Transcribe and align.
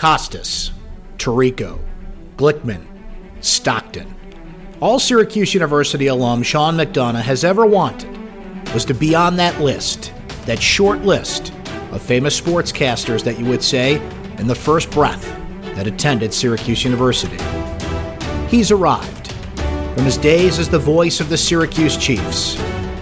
Costas, 0.00 0.70
Tirico, 1.18 1.78
Glickman, 2.38 2.86
Stockton. 3.40 4.14
All 4.80 4.98
Syracuse 4.98 5.52
University 5.52 6.06
alum 6.06 6.42
Sean 6.42 6.78
McDonough 6.78 7.20
has 7.20 7.44
ever 7.44 7.66
wanted 7.66 8.08
was 8.72 8.86
to 8.86 8.94
be 8.94 9.14
on 9.14 9.36
that 9.36 9.60
list, 9.60 10.14
that 10.46 10.58
short 10.58 11.02
list 11.02 11.52
of 11.92 12.00
famous 12.00 12.40
sportscasters 12.40 13.22
that 13.24 13.38
you 13.38 13.44
would 13.44 13.62
say 13.62 13.96
in 14.38 14.46
the 14.46 14.54
first 14.54 14.90
breath 14.90 15.22
that 15.74 15.86
attended 15.86 16.32
Syracuse 16.32 16.82
University. 16.82 17.36
He's 18.48 18.70
arrived. 18.70 19.32
From 19.94 20.06
his 20.06 20.16
days 20.16 20.58
as 20.58 20.70
the 20.70 20.78
voice 20.78 21.20
of 21.20 21.28
the 21.28 21.36
Syracuse 21.36 21.98
Chiefs 21.98 22.54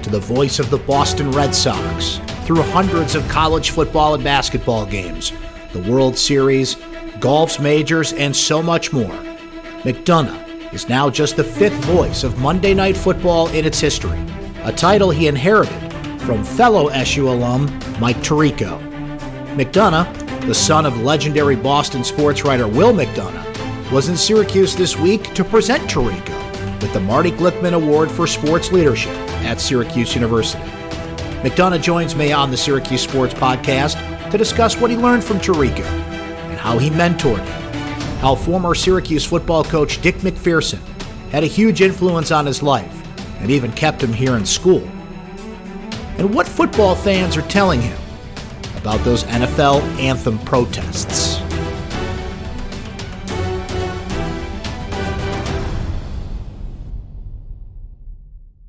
to 0.02 0.10
the 0.10 0.18
voice 0.18 0.58
of 0.58 0.68
the 0.68 0.78
Boston 0.78 1.30
Red 1.30 1.54
Sox, 1.54 2.18
through 2.44 2.62
hundreds 2.62 3.14
of 3.14 3.28
college 3.28 3.70
football 3.70 4.14
and 4.14 4.24
basketball 4.24 4.84
games, 4.84 5.32
the 5.72 5.92
World 5.92 6.16
Series, 6.16 6.76
golf's 7.20 7.58
majors, 7.58 8.12
and 8.12 8.34
so 8.34 8.62
much 8.62 8.92
more. 8.92 9.16
McDonough 9.82 10.72
is 10.72 10.88
now 10.88 11.10
just 11.10 11.36
the 11.36 11.44
fifth 11.44 11.84
voice 11.84 12.24
of 12.24 12.38
Monday 12.40 12.74
Night 12.74 12.96
Football 12.96 13.48
in 13.48 13.64
its 13.64 13.80
history, 13.80 14.18
a 14.62 14.72
title 14.72 15.10
he 15.10 15.26
inherited 15.26 15.92
from 16.22 16.44
fellow 16.44 16.88
SU 16.88 17.28
alum 17.28 17.66
Mike 17.98 18.18
Tirico. 18.18 18.78
McDonough, 19.56 20.46
the 20.46 20.54
son 20.54 20.86
of 20.86 21.00
legendary 21.00 21.56
Boston 21.56 22.04
sports 22.04 22.44
writer 22.44 22.68
Will 22.68 22.92
McDonough, 22.92 23.92
was 23.92 24.08
in 24.08 24.16
Syracuse 24.16 24.76
this 24.76 24.96
week 24.96 25.34
to 25.34 25.44
present 25.44 25.88
Tirico 25.90 26.36
with 26.82 26.92
the 26.92 27.00
Marty 27.00 27.30
Glickman 27.30 27.72
Award 27.72 28.10
for 28.10 28.26
Sports 28.26 28.70
Leadership 28.70 29.16
at 29.44 29.60
Syracuse 29.60 30.14
University. 30.14 30.62
McDonough 31.42 31.82
joins 31.82 32.14
me 32.14 32.32
on 32.32 32.50
the 32.50 32.56
Syracuse 32.56 33.02
Sports 33.02 33.34
Podcast 33.34 34.30
to 34.30 34.38
discuss 34.38 34.76
what 34.76 34.90
he 34.90 34.96
learned 34.96 35.24
from 35.24 35.38
Tirico 35.38 36.07
how 36.58 36.78
he 36.78 36.90
mentored 36.90 37.38
him, 37.38 37.72
how 38.18 38.34
former 38.34 38.74
Syracuse 38.74 39.24
football 39.24 39.64
coach 39.64 40.02
Dick 40.02 40.16
MacPherson 40.16 40.80
had 41.30 41.44
a 41.44 41.46
huge 41.46 41.80
influence 41.80 42.30
on 42.30 42.44
his 42.44 42.62
life 42.62 42.94
and 43.40 43.50
even 43.50 43.72
kept 43.72 44.02
him 44.02 44.12
here 44.12 44.36
in 44.36 44.44
school, 44.44 44.82
and 46.18 46.34
what 46.34 46.46
football 46.46 46.94
fans 46.94 47.36
are 47.36 47.42
telling 47.42 47.80
him 47.80 47.98
about 48.76 49.02
those 49.04 49.24
NFL 49.24 49.80
anthem 50.00 50.38
protests. 50.40 51.38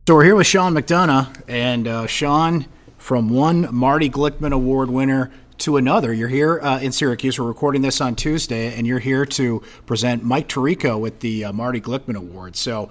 So 0.07 0.15
we're 0.15 0.23
here 0.23 0.35
with 0.35 0.47
Sean 0.47 0.73
McDonough, 0.73 1.43
and 1.47 1.87
uh, 1.87 2.07
Sean, 2.07 2.65
from 2.97 3.29
one 3.29 3.67
Marty 3.71 4.09
Glickman 4.09 4.53
Award 4.53 4.89
winner 4.89 5.31
to 5.59 5.77
another, 5.77 6.13
you're 6.13 6.29
here 6.29 6.59
uh, 6.61 6.79
in 6.79 6.91
Syracuse. 6.91 7.37
We're 7.37 7.45
recording 7.45 7.81
this 7.81 8.01
on 8.01 8.15
Tuesday, 8.15 8.73
and 8.75 8.87
you're 8.87 8.99
here 8.99 9.25
to 9.25 9.61
present 9.85 10.23
Mike 10.23 10.47
Tirico 10.47 10.99
with 10.99 11.19
the 11.19 11.45
uh, 11.45 11.53
Marty 11.53 11.81
Glickman 11.81 12.15
Award. 12.15 12.55
So 12.55 12.89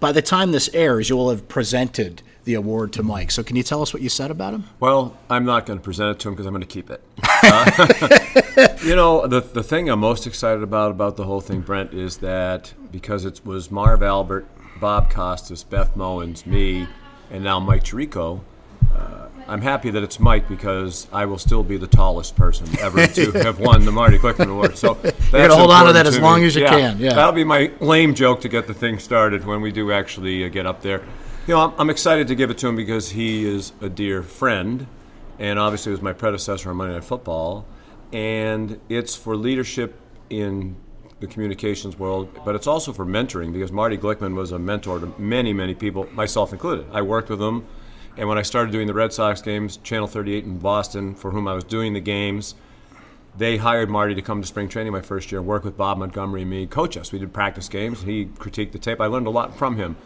by 0.00 0.12
the 0.12 0.22
time 0.22 0.52
this 0.52 0.68
airs, 0.74 1.08
you 1.08 1.16
will 1.16 1.30
have 1.30 1.48
presented 1.48 2.22
the 2.44 2.54
award 2.54 2.92
to 2.94 3.02
Mike. 3.02 3.30
So 3.30 3.42
can 3.42 3.56
you 3.56 3.62
tell 3.62 3.82
us 3.82 3.94
what 3.94 4.02
you 4.02 4.08
said 4.08 4.30
about 4.30 4.54
him? 4.54 4.64
Well, 4.80 5.16
I'm 5.30 5.44
not 5.44 5.66
going 5.66 5.78
to 5.78 5.82
present 5.82 6.10
it 6.10 6.20
to 6.20 6.28
him 6.28 6.34
because 6.34 6.46
I'm 6.46 6.52
going 6.52 6.62
to 6.62 6.66
keep 6.66 6.90
it. 6.90 7.02
Uh, 7.44 8.68
you 8.84 8.94
know, 8.94 9.26
the, 9.26 9.40
the 9.40 9.64
thing 9.64 9.90
I'm 9.90 9.98
most 9.98 10.28
excited 10.28 10.62
about 10.62 10.92
about 10.92 11.16
the 11.16 11.24
whole 11.24 11.40
thing, 11.40 11.60
Brent, 11.60 11.92
is 11.92 12.18
that 12.18 12.72
because 12.92 13.24
it 13.24 13.44
was 13.44 13.68
Marv 13.68 14.00
Albert 14.00 14.46
Bob 14.80 15.10
Costas, 15.10 15.64
Beth 15.64 15.96
Mowins, 15.96 16.46
me, 16.46 16.86
and 17.32 17.42
now 17.42 17.58
Mike 17.58 17.82
Tirico. 17.82 18.42
Uh, 18.96 19.21
I'm 19.48 19.60
happy 19.60 19.90
that 19.90 20.02
it's 20.02 20.18
Mike 20.20 20.48
because 20.48 21.06
I 21.12 21.26
will 21.26 21.38
still 21.38 21.62
be 21.62 21.76
the 21.76 21.86
tallest 21.86 22.36
person 22.36 22.66
ever 22.78 23.06
to 23.18 23.32
have 23.32 23.58
won 23.58 23.84
the 23.84 23.92
Marty 23.92 24.18
Glickman 24.18 24.50
Award. 24.50 24.76
So 24.76 24.98
you're 25.02 25.12
gonna 25.30 25.56
hold 25.56 25.70
on 25.70 25.86
to 25.86 25.92
that 25.92 26.06
as 26.06 26.18
long 26.18 26.44
as 26.44 26.54
you 26.54 26.62
yeah, 26.62 26.70
can. 26.70 26.98
Yeah, 26.98 27.14
that'll 27.14 27.32
be 27.32 27.44
my 27.44 27.72
lame 27.80 28.14
joke 28.14 28.40
to 28.42 28.48
get 28.48 28.66
the 28.66 28.74
thing 28.74 28.98
started 28.98 29.44
when 29.44 29.60
we 29.60 29.72
do 29.72 29.92
actually 29.92 30.44
uh, 30.44 30.48
get 30.48 30.66
up 30.66 30.82
there. 30.82 31.02
You 31.46 31.54
know, 31.54 31.60
I'm, 31.60 31.80
I'm, 31.80 31.90
excited 31.90 32.28
to 32.28 32.34
give 32.34 32.50
it 32.50 32.58
to 32.58 32.68
him 32.68 32.76
because 32.76 33.10
he 33.10 33.44
is 33.44 33.72
a 33.80 33.88
dear 33.88 34.22
friend, 34.22 34.86
and 35.38 35.58
obviously 35.58 35.90
was 35.90 36.00
my 36.00 36.12
predecessor 36.12 36.70
on 36.70 36.76
Monday 36.76 36.94
Night 36.94 37.04
Football, 37.04 37.66
and 38.12 38.80
it's 38.88 39.16
for 39.16 39.36
leadership 39.36 39.98
in 40.30 40.76
the 41.22 41.26
communications 41.26 41.98
world, 41.98 42.28
but 42.44 42.54
it's 42.54 42.66
also 42.66 42.92
for 42.92 43.06
mentoring 43.06 43.52
because 43.52 43.72
Marty 43.72 43.96
Glickman 43.96 44.34
was 44.34 44.52
a 44.52 44.58
mentor 44.58 44.98
to 44.98 45.14
many, 45.18 45.52
many 45.52 45.74
people, 45.74 46.06
myself 46.12 46.52
included. 46.52 46.86
I 46.92 47.00
worked 47.02 47.30
with 47.30 47.40
him, 47.40 47.66
and 48.16 48.28
when 48.28 48.38
I 48.38 48.42
started 48.42 48.72
doing 48.72 48.86
the 48.86 48.94
Red 48.94 49.12
Sox 49.12 49.40
games, 49.40 49.78
Channel 49.78 50.06
38 50.06 50.44
in 50.44 50.58
Boston, 50.58 51.14
for 51.14 51.30
whom 51.30 51.48
I 51.48 51.54
was 51.54 51.64
doing 51.64 51.94
the 51.94 52.00
games, 52.00 52.54
they 53.36 53.56
hired 53.56 53.88
Marty 53.88 54.14
to 54.14 54.22
come 54.22 54.42
to 54.42 54.46
spring 54.46 54.68
training 54.68 54.92
my 54.92 55.00
first 55.00 55.32
year, 55.32 55.40
and 55.40 55.48
work 55.48 55.64
with 55.64 55.76
Bob 55.76 55.98
Montgomery 55.98 56.42
and 56.42 56.50
me, 56.50 56.66
coach 56.66 56.96
us. 56.96 57.12
We 57.12 57.18
did 57.18 57.32
practice 57.32 57.68
games. 57.68 58.02
He 58.02 58.26
critiqued 58.26 58.72
the 58.72 58.78
tape. 58.78 59.00
I 59.00 59.06
learned 59.06 59.26
a 59.26 59.30
lot 59.30 59.56
from 59.56 59.76
him. 59.76 59.96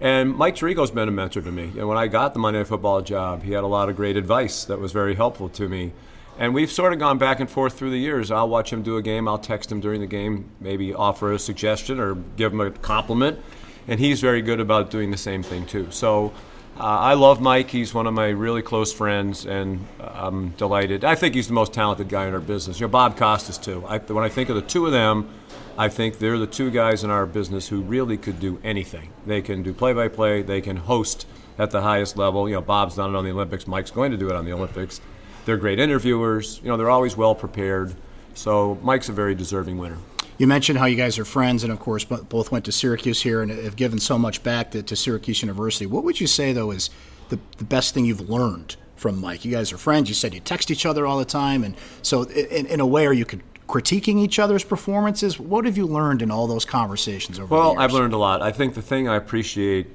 And 0.00 0.34
Mike 0.34 0.56
Tirico's 0.56 0.90
been 0.90 1.08
a 1.08 1.12
mentor 1.12 1.42
to 1.42 1.52
me. 1.52 1.70
And 1.78 1.86
when 1.86 1.96
I 1.96 2.08
got 2.08 2.34
the 2.34 2.40
Monday 2.40 2.58
Night 2.58 2.66
Football 2.66 3.02
job, 3.02 3.44
he 3.44 3.52
had 3.52 3.62
a 3.62 3.68
lot 3.68 3.88
of 3.88 3.94
great 3.94 4.16
advice 4.16 4.64
that 4.64 4.80
was 4.80 4.90
very 4.90 5.14
helpful 5.14 5.48
to 5.50 5.68
me. 5.68 5.92
And 6.38 6.54
we've 6.54 6.72
sort 6.72 6.92
of 6.92 6.98
gone 6.98 7.18
back 7.18 7.38
and 7.38 7.48
forth 7.48 7.74
through 7.74 7.90
the 7.90 7.98
years. 7.98 8.32
I'll 8.32 8.48
watch 8.48 8.72
him 8.72 8.82
do 8.82 8.96
a 8.96 9.02
game, 9.02 9.28
I'll 9.28 9.38
text 9.38 9.70
him 9.70 9.80
during 9.80 10.00
the 10.00 10.06
game, 10.08 10.50
maybe 10.58 10.92
offer 10.92 11.32
a 11.32 11.38
suggestion 11.38 12.00
or 12.00 12.16
give 12.36 12.52
him 12.52 12.60
a 12.60 12.72
compliment. 12.72 13.38
And 13.86 14.00
he's 14.00 14.20
very 14.20 14.42
good 14.42 14.58
about 14.58 14.90
doing 14.90 15.12
the 15.12 15.16
same 15.16 15.44
thing, 15.44 15.66
too. 15.66 15.88
So 15.90 16.32
uh, 16.82 16.98
I 16.98 17.14
love 17.14 17.40
Mike. 17.40 17.70
He's 17.70 17.94
one 17.94 18.08
of 18.08 18.14
my 18.14 18.30
really 18.30 18.60
close 18.60 18.92
friends, 18.92 19.46
and 19.46 19.86
I'm 20.00 20.48
delighted. 20.50 21.04
I 21.04 21.14
think 21.14 21.36
he's 21.36 21.46
the 21.46 21.52
most 21.52 21.72
talented 21.72 22.08
guy 22.08 22.26
in 22.26 22.34
our 22.34 22.40
business. 22.40 22.80
You 22.80 22.88
know, 22.88 22.90
Bob 22.90 23.16
Costas, 23.16 23.56
too. 23.56 23.84
I, 23.86 23.98
when 23.98 24.24
I 24.24 24.28
think 24.28 24.48
of 24.48 24.56
the 24.56 24.62
two 24.62 24.86
of 24.86 24.90
them, 24.90 25.30
I 25.78 25.88
think 25.88 26.18
they're 26.18 26.38
the 26.38 26.48
two 26.48 26.72
guys 26.72 27.04
in 27.04 27.10
our 27.10 27.24
business 27.24 27.68
who 27.68 27.82
really 27.82 28.16
could 28.16 28.40
do 28.40 28.60
anything. 28.64 29.10
They 29.24 29.42
can 29.42 29.62
do 29.62 29.72
play 29.72 29.92
by 29.92 30.08
play, 30.08 30.42
they 30.42 30.60
can 30.60 30.76
host 30.76 31.24
at 31.56 31.70
the 31.70 31.82
highest 31.82 32.16
level. 32.16 32.48
You 32.48 32.56
know, 32.56 32.62
Bob's 32.62 32.96
done 32.96 33.14
it 33.14 33.16
on 33.16 33.24
the 33.24 33.30
Olympics, 33.30 33.68
Mike's 33.68 33.92
going 33.92 34.10
to 34.10 34.16
do 34.16 34.28
it 34.28 34.34
on 34.34 34.44
the 34.44 34.52
Olympics. 34.52 35.00
They're 35.44 35.58
great 35.58 35.78
interviewers. 35.78 36.60
You 36.64 36.68
know, 36.68 36.76
they're 36.76 36.90
always 36.90 37.16
well 37.16 37.36
prepared. 37.36 37.94
So 38.34 38.76
Mike's 38.82 39.08
a 39.08 39.12
very 39.12 39.36
deserving 39.36 39.78
winner. 39.78 39.98
You 40.38 40.46
mentioned 40.46 40.78
how 40.78 40.86
you 40.86 40.96
guys 40.96 41.18
are 41.18 41.24
friends, 41.24 41.62
and 41.62 41.72
of 41.72 41.78
course, 41.78 42.04
both 42.04 42.50
went 42.50 42.64
to 42.64 42.72
Syracuse 42.72 43.22
here 43.22 43.42
and 43.42 43.50
have 43.50 43.76
given 43.76 43.98
so 43.98 44.18
much 44.18 44.42
back 44.42 44.70
to, 44.72 44.82
to 44.82 44.96
Syracuse 44.96 45.42
University. 45.42 45.86
What 45.86 46.04
would 46.04 46.20
you 46.20 46.26
say, 46.26 46.52
though, 46.52 46.70
is 46.70 46.90
the, 47.28 47.38
the 47.58 47.64
best 47.64 47.94
thing 47.94 48.04
you've 48.04 48.28
learned 48.28 48.76
from 48.96 49.20
Mike? 49.20 49.44
You 49.44 49.52
guys 49.52 49.72
are 49.72 49.78
friends. 49.78 50.08
You 50.08 50.14
said 50.14 50.34
you 50.34 50.40
text 50.40 50.70
each 50.70 50.86
other 50.86 51.06
all 51.06 51.18
the 51.18 51.24
time, 51.24 51.64
and 51.64 51.76
so 52.02 52.22
in, 52.22 52.66
in 52.66 52.80
a 52.80 52.86
way, 52.86 53.06
are 53.06 53.12
you 53.12 53.24
could 53.24 53.42
critiquing 53.68 54.18
each 54.18 54.38
other's 54.38 54.64
performances? 54.64 55.38
What 55.38 55.64
have 55.64 55.76
you 55.76 55.86
learned 55.86 56.22
in 56.22 56.30
all 56.30 56.46
those 56.46 56.64
conversations 56.64 57.38
over 57.38 57.54
well, 57.54 57.74
the 57.74 57.80
years? 57.80 57.84
I've 57.84 57.92
learned 57.92 58.12
a 58.12 58.18
lot. 58.18 58.42
I 58.42 58.52
think 58.52 58.74
the 58.74 58.82
thing 58.82 59.08
I 59.08 59.16
appreciate 59.16 59.86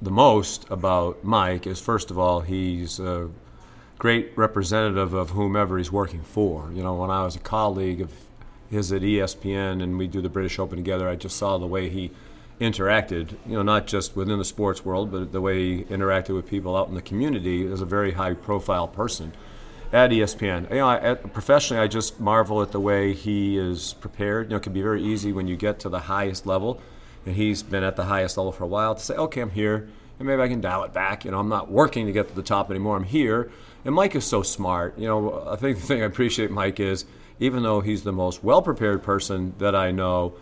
the 0.00 0.10
most 0.10 0.64
about 0.70 1.24
Mike 1.24 1.66
is, 1.66 1.80
first 1.80 2.10
of 2.10 2.18
all, 2.18 2.40
he's 2.40 3.00
a 3.00 3.28
great 3.98 4.32
representative 4.36 5.12
of 5.12 5.30
whomever 5.30 5.76
he's 5.76 5.90
working 5.90 6.22
for. 6.22 6.70
You 6.72 6.82
know, 6.82 6.94
when 6.94 7.10
I 7.10 7.24
was 7.24 7.36
a 7.36 7.40
colleague 7.40 8.00
of 8.00 8.12
his 8.70 8.92
at 8.92 9.02
ESPN 9.02 9.82
and 9.82 9.98
we 9.98 10.06
do 10.06 10.20
the 10.20 10.28
British 10.28 10.58
Open 10.58 10.76
together, 10.76 11.08
I 11.08 11.16
just 11.16 11.36
saw 11.36 11.58
the 11.58 11.66
way 11.66 11.88
he 11.88 12.10
interacted, 12.60 13.32
you 13.46 13.54
know, 13.54 13.62
not 13.62 13.86
just 13.86 14.16
within 14.16 14.38
the 14.38 14.44
sports 14.44 14.84
world, 14.84 15.12
but 15.12 15.32
the 15.32 15.40
way 15.40 15.76
he 15.76 15.84
interacted 15.84 16.34
with 16.34 16.46
people 16.46 16.76
out 16.76 16.88
in 16.88 16.94
the 16.94 17.02
community 17.02 17.70
as 17.70 17.80
a 17.80 17.86
very 17.86 18.12
high 18.12 18.34
profile 18.34 18.88
person 18.88 19.32
at 19.92 20.10
ESPN. 20.10 20.68
You 20.70 20.76
know, 20.76 20.88
I, 20.88 20.96
at, 20.98 21.32
professionally, 21.32 21.82
I 21.82 21.86
just 21.86 22.20
marvel 22.20 22.60
at 22.60 22.72
the 22.72 22.80
way 22.80 23.14
he 23.14 23.56
is 23.56 23.94
prepared. 23.94 24.46
You 24.46 24.50
know, 24.50 24.56
it 24.56 24.62
can 24.62 24.72
be 24.72 24.82
very 24.82 25.02
easy 25.02 25.32
when 25.32 25.46
you 25.46 25.56
get 25.56 25.78
to 25.80 25.88
the 25.88 26.00
highest 26.00 26.46
level, 26.46 26.80
and 27.24 27.36
he's 27.36 27.62
been 27.62 27.84
at 27.84 27.96
the 27.96 28.04
highest 28.04 28.36
level 28.36 28.52
for 28.52 28.64
a 28.64 28.68
while, 28.68 28.94
to 28.94 29.00
say, 29.00 29.14
okay, 29.14 29.40
I'm 29.40 29.50
here, 29.50 29.88
and 30.18 30.26
maybe 30.26 30.42
I 30.42 30.48
can 30.48 30.60
dial 30.60 30.84
it 30.84 30.92
back. 30.92 31.24
You 31.24 31.30
know, 31.30 31.38
I'm 31.38 31.48
not 31.48 31.70
working 31.70 32.06
to 32.06 32.12
get 32.12 32.28
to 32.28 32.34
the 32.34 32.42
top 32.42 32.70
anymore. 32.70 32.96
I'm 32.96 33.04
here. 33.04 33.50
And 33.84 33.94
Mike 33.94 34.14
is 34.16 34.26
so 34.26 34.42
smart. 34.42 34.98
You 34.98 35.06
know, 35.06 35.48
I 35.48 35.56
think 35.56 35.78
the 35.78 35.86
thing 35.86 36.02
I 36.02 36.06
appreciate 36.06 36.50
Mike 36.50 36.80
is 36.80 37.04
even 37.40 37.62
though 37.62 37.80
he's 37.80 38.02
the 38.02 38.12
most 38.12 38.42
well 38.42 38.62
prepared 38.62 39.02
person 39.02 39.54
that 39.58 39.74
I 39.74 39.90
know, 39.90 40.34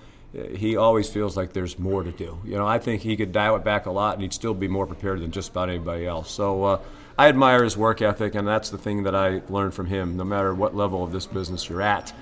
he 0.54 0.76
always 0.76 1.08
feels 1.08 1.36
like 1.36 1.52
there's 1.52 1.78
more 1.78 2.02
to 2.02 2.12
do. 2.12 2.38
You 2.44 2.56
know, 2.56 2.66
I 2.66 2.78
think 2.78 3.02
he 3.02 3.16
could 3.16 3.32
dial 3.32 3.56
it 3.56 3.64
back 3.64 3.86
a 3.86 3.90
lot 3.90 4.14
and 4.14 4.22
he'd 4.22 4.32
still 4.32 4.54
be 4.54 4.68
more 4.68 4.86
prepared 4.86 5.20
than 5.20 5.30
just 5.30 5.50
about 5.50 5.68
anybody 5.68 6.06
else. 6.06 6.30
So 6.30 6.64
uh, 6.64 6.80
I 7.18 7.28
admire 7.28 7.64
his 7.64 7.76
work 7.76 8.02
ethic, 8.02 8.34
and 8.34 8.46
that's 8.46 8.68
the 8.68 8.76
thing 8.76 9.04
that 9.04 9.14
I 9.14 9.40
learned 9.48 9.72
from 9.72 9.86
him. 9.86 10.16
No 10.16 10.24
matter 10.24 10.54
what 10.54 10.76
level 10.76 11.02
of 11.02 11.12
this 11.12 11.26
business 11.26 11.68
you're 11.68 11.80
at, 11.80 12.12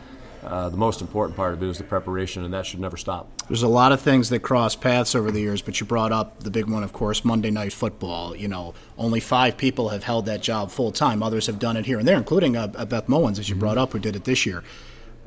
uh, 0.44 0.68
the 0.68 0.76
most 0.76 1.00
important 1.00 1.36
part 1.36 1.54
of 1.54 1.62
it 1.62 1.68
is 1.68 1.78
the 1.78 1.84
preparation, 1.84 2.44
and 2.44 2.52
that 2.54 2.66
should 2.66 2.80
never 2.80 2.96
stop. 2.96 3.28
There's 3.48 3.62
a 3.62 3.68
lot 3.68 3.92
of 3.92 4.00
things 4.00 4.30
that 4.30 4.40
cross 4.40 4.76
paths 4.76 5.14
over 5.14 5.30
the 5.30 5.40
years, 5.40 5.62
but 5.62 5.80
you 5.80 5.86
brought 5.86 6.12
up 6.12 6.40
the 6.40 6.50
big 6.50 6.66
one, 6.66 6.82
of 6.82 6.92
course, 6.92 7.24
Monday 7.24 7.50
Night 7.50 7.72
Football. 7.72 8.36
You 8.36 8.48
know, 8.48 8.74
only 8.98 9.20
five 9.20 9.56
people 9.56 9.88
have 9.90 10.04
held 10.04 10.26
that 10.26 10.42
job 10.42 10.70
full 10.70 10.92
time. 10.92 11.22
Others 11.22 11.46
have 11.46 11.58
done 11.58 11.76
it 11.76 11.86
here 11.86 11.98
and 11.98 12.06
there, 12.06 12.16
including 12.16 12.56
uh, 12.56 12.66
Beth 12.66 13.06
Mowins, 13.06 13.38
as 13.38 13.48
you 13.48 13.54
mm-hmm. 13.54 13.60
brought 13.60 13.78
up, 13.78 13.92
who 13.92 13.98
did 13.98 14.16
it 14.16 14.24
this 14.24 14.46
year. 14.46 14.62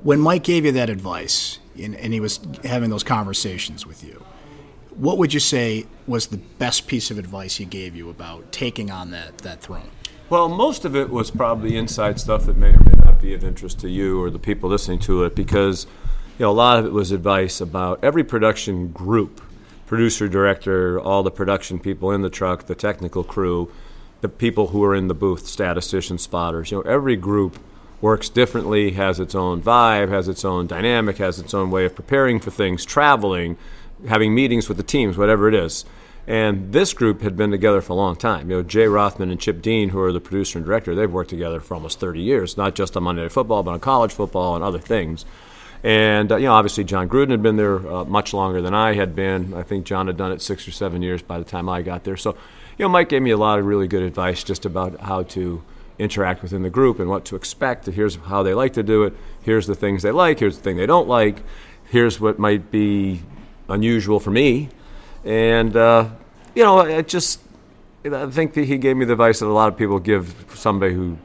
When 0.04 0.20
Mike 0.20 0.44
gave 0.44 0.66
you 0.66 0.72
that 0.74 0.90
advice, 0.90 1.60
and, 1.78 1.96
and 1.96 2.14
he 2.14 2.20
was 2.20 2.40
having 2.64 2.90
those 2.90 3.04
conversations 3.04 3.86
with 3.86 4.04
you, 4.04 4.24
what 4.96 5.18
would 5.18 5.34
you 5.34 5.40
say 5.40 5.86
was 6.08 6.28
the 6.28 6.38
best 6.38 6.88
piece 6.88 7.12
of 7.12 7.20
advice 7.20 7.56
he 7.56 7.66
gave 7.66 7.96
you 7.96 8.10
about 8.10 8.52
taking 8.52 8.90
on 8.90 9.12
that, 9.12 9.38
that 9.40 9.62
throne? 9.62 9.90
Well, 10.30 10.50
most 10.50 10.86
of 10.86 10.96
it 10.96 11.10
was 11.10 11.32
probably 11.32 11.78
inside 11.78 12.20
stuff 12.20 12.46
that 12.48 12.58
may 12.58 12.70
or 12.70 12.80
not 12.80 12.87
might 13.18 13.24
be 13.24 13.34
of 13.34 13.44
interest 13.44 13.80
to 13.80 13.90
you 13.90 14.22
or 14.22 14.30
the 14.30 14.38
people 14.38 14.70
listening 14.70 15.00
to 15.00 15.24
it 15.24 15.36
because 15.36 15.88
you 16.38 16.46
know 16.46 16.52
a 16.52 16.54
lot 16.54 16.78
of 16.78 16.86
it 16.86 16.92
was 16.92 17.12
advice 17.12 17.60
about 17.60 18.00
every 18.04 18.24
production 18.24 18.90
group, 18.90 19.42
producer, 19.88 20.28
director, 20.28 21.00
all 21.00 21.24
the 21.24 21.32
production 21.32 21.80
people 21.80 22.12
in 22.12 22.22
the 22.22 22.30
truck, 22.30 22.68
the 22.68 22.76
technical 22.76 23.24
crew, 23.24 23.72
the 24.22 24.30
people 24.30 24.68
who 24.68 24.84
are 24.84 24.94
in 24.94 25.08
the 25.08 25.16
booth, 25.16 25.48
statisticians, 25.48 26.22
spotters. 26.22 26.70
You 26.70 26.78
know, 26.78 26.84
every 26.84 27.16
group 27.16 27.58
works 28.02 28.30
differently, 28.30 28.92
has 28.92 29.20
its 29.20 29.34
own 29.34 29.64
vibe, 29.64 30.10
has 30.10 30.28
its 30.28 30.46
own 30.46 30.68
dynamic, 30.68 31.18
has 31.18 31.40
its 31.40 31.56
own 31.56 31.72
way 31.72 31.86
of 31.86 31.96
preparing 31.96 32.40
for 32.40 32.52
things, 32.52 32.86
traveling, 32.86 33.58
having 34.08 34.36
meetings 34.36 34.68
with 34.68 34.78
the 34.78 34.84
teams, 34.84 35.18
whatever 35.18 35.48
it 35.48 35.56
is. 35.56 35.86
And 36.28 36.74
this 36.74 36.94
group 36.94 37.22
had 37.22 37.38
been 37.38 37.52
together 37.52 37.80
for 37.80 37.94
a 37.94 37.96
long 37.96 38.18
time. 38.18 38.50
You 38.50 38.58
know, 38.58 38.64
Jay 38.64 38.88
Rothman 38.88 39.32
and 39.32 39.40
Chip 39.40 39.62
Dean, 39.62 39.90
who 39.90 40.02
are 40.02 40.12
the 40.12 40.20
producer 40.20 40.60
and 40.60 40.66
director, 40.66 40.94
they've 40.94 41.12
worked 41.12 41.30
together 41.30 41.62
for 41.62 41.76
almost 41.76 42.02
30 42.02 42.20
years, 42.20 42.58
not 42.58 42.76
just 42.76 42.98
on 42.98 43.04
Monday 43.04 43.22
Night 43.22 43.32
Football, 43.32 43.64
but 43.64 43.72
on 43.72 43.80
college 43.80 44.12
football 44.12 44.56
and 44.56 44.64
other 44.64 44.80
things. 44.80 45.26
And, 45.84 46.30
uh, 46.32 46.36
you 46.36 46.48
know, 46.48 46.54
obviously 46.54 46.84
Jon 46.84 47.08
Gruden 47.08 47.30
had 47.30 47.42
been 47.42 47.56
there 47.56 47.88
uh, 47.88 48.04
much 48.04 48.34
longer 48.34 48.62
than 48.62 48.74
I 48.74 48.94
had 48.94 49.16
been. 49.16 49.54
I 49.54 49.64
think 49.64 49.86
Jon 49.86 50.08
had 50.08 50.18
done 50.18 50.34
it 50.34 50.42
six 50.42 50.68
or 50.68 50.72
seven 50.72 51.02
years 51.02 51.22
by 51.22 51.38
the 51.38 51.46
time 51.46 51.70
I 51.70 51.82
got 51.82 52.04
there. 52.04 52.18
So, 52.18 52.32
you 52.78 52.84
know, 52.84 52.90
Mike 52.90 53.08
gave 53.08 53.22
me 53.22 53.32
a 53.32 53.38
lot 53.38 53.58
of 53.58 53.66
really 53.66 53.88
good 53.88 54.04
advice 54.04 54.44
just 54.44 54.66
about 54.66 55.00
how 55.00 55.24
to 55.24 55.64
interact 55.98 56.42
within 56.44 56.62
the 56.62 56.70
group 56.70 57.00
and 57.00 57.10
what 57.10 57.24
to 57.26 57.36
expect. 57.36 57.86
Here's 57.86 58.16
how 58.16 58.44
they 58.44 58.54
like 58.54 58.74
to 58.74 58.84
do 58.84 59.04
it. 59.04 59.14
Here's 59.42 59.66
the 59.66 59.76
things 59.76 60.04
they 60.04 60.12
like. 60.12 60.40
Here's 60.40 60.58
the 60.58 60.64
thing 60.64 60.78
they 60.78 60.86
don't 60.86 61.08
like. 61.08 61.42
Here's 61.90 62.20
what 62.20 62.38
might 62.38 62.70
be 62.70 63.22
unusual 63.70 64.20
for 64.20 64.32
me. 64.32 64.70
And, 65.28 65.76
uh, 65.76 66.10
you 66.56 66.64
know, 66.64 66.80
I 66.80 67.02
just, 67.02 67.42
I 68.06 68.28
think 68.28 68.54
that 68.54 68.64
he 68.64 68.78
gave 68.78 68.96
me 68.96 69.04
the 69.04 69.12
advice 69.12 69.40
that 69.40 69.48
a 69.48 69.50
lot 69.50 69.68
of 69.68 69.78
people 69.78 70.00
give 70.00 70.46
somebody 70.56 70.94
who 70.94 71.18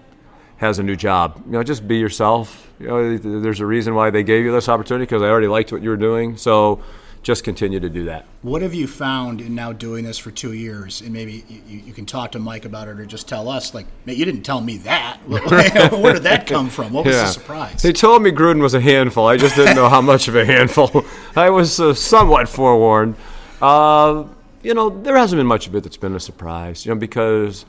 has 0.57 0.81
a 0.81 0.83
new 0.83 0.97
job. 0.97 1.41
You 1.47 1.53
know, 1.53 1.63
just 1.63 1.87
be 1.87 1.99
yourself. 1.99 2.69
You 2.81 2.89
know, 2.89 3.17
there's 3.17 3.61
a 3.61 3.67
reason 3.67 3.95
why 3.95 4.11
they 4.11 4.25
gave 4.25 4.45
you 4.45 4.51
this 4.51 4.69
opportunity 4.69 5.05
because 5.05 5.23
I 5.23 5.27
already 5.27 5.47
liked 5.47 5.71
what 5.71 5.83
you 5.83 5.91
were 5.91 5.97
doing. 5.97 6.37
So 6.37 6.83
just 7.23 7.45
continue 7.45 7.79
to 7.79 7.89
do 7.89 8.07
that. 8.07 8.27
What 8.43 8.63
have 8.63 8.75
you 8.75 8.89
found 8.89 9.41
in 9.41 9.55
now 9.55 9.73
doing 9.73 10.05
this 10.05 10.19
for 10.19 10.33
two 10.33 10.53
years? 10.53 11.01
And 11.01 11.13
maybe 11.13 11.45
you, 11.49 11.79
you 11.79 11.93
can 11.93 12.05
talk 12.05 12.33
to 12.33 12.41
Mike 12.41 12.65
about 12.65 12.89
it 12.89 12.99
or 12.99 13.07
just 13.07 13.29
tell 13.29 13.49
us, 13.49 13.73
like, 13.73 13.87
you 14.05 14.25
didn't 14.25 14.43
tell 14.43 14.61
me 14.61 14.79
that. 14.79 15.19
Where 15.27 16.13
did 16.13 16.25
that 16.25 16.49
come 16.49 16.69
from? 16.69 16.93
What 16.93 17.07
was 17.07 17.15
yeah. 17.15 17.23
the 17.23 17.29
surprise? 17.29 17.83
They 17.83 17.93
told 17.93 18.23
me 18.23 18.33
Gruden 18.33 18.61
was 18.61 18.75
a 18.75 18.81
handful. 18.81 19.29
I 19.29 19.37
just 19.37 19.55
didn't 19.55 19.77
know 19.77 19.89
how 19.89 20.01
much 20.01 20.27
of 20.27 20.35
a 20.35 20.45
handful. 20.45 21.05
I 21.37 21.51
was 21.51 21.79
uh, 21.79 21.95
somewhat 21.95 22.49
forewarned. 22.49 23.15
Uh, 23.63 24.27
you 24.63 24.75
know, 24.75 24.91
there 24.91 25.17
hasn't 25.17 25.39
been 25.39 25.47
much 25.47 25.67
of 25.69 25.75
it 25.75 25.85
that's 25.85 25.97
been 25.97 26.15
a 26.15 26.21
surprise, 26.21 26.85
you 26.85 26.93
know, 26.93 26.99
because, 26.99 27.65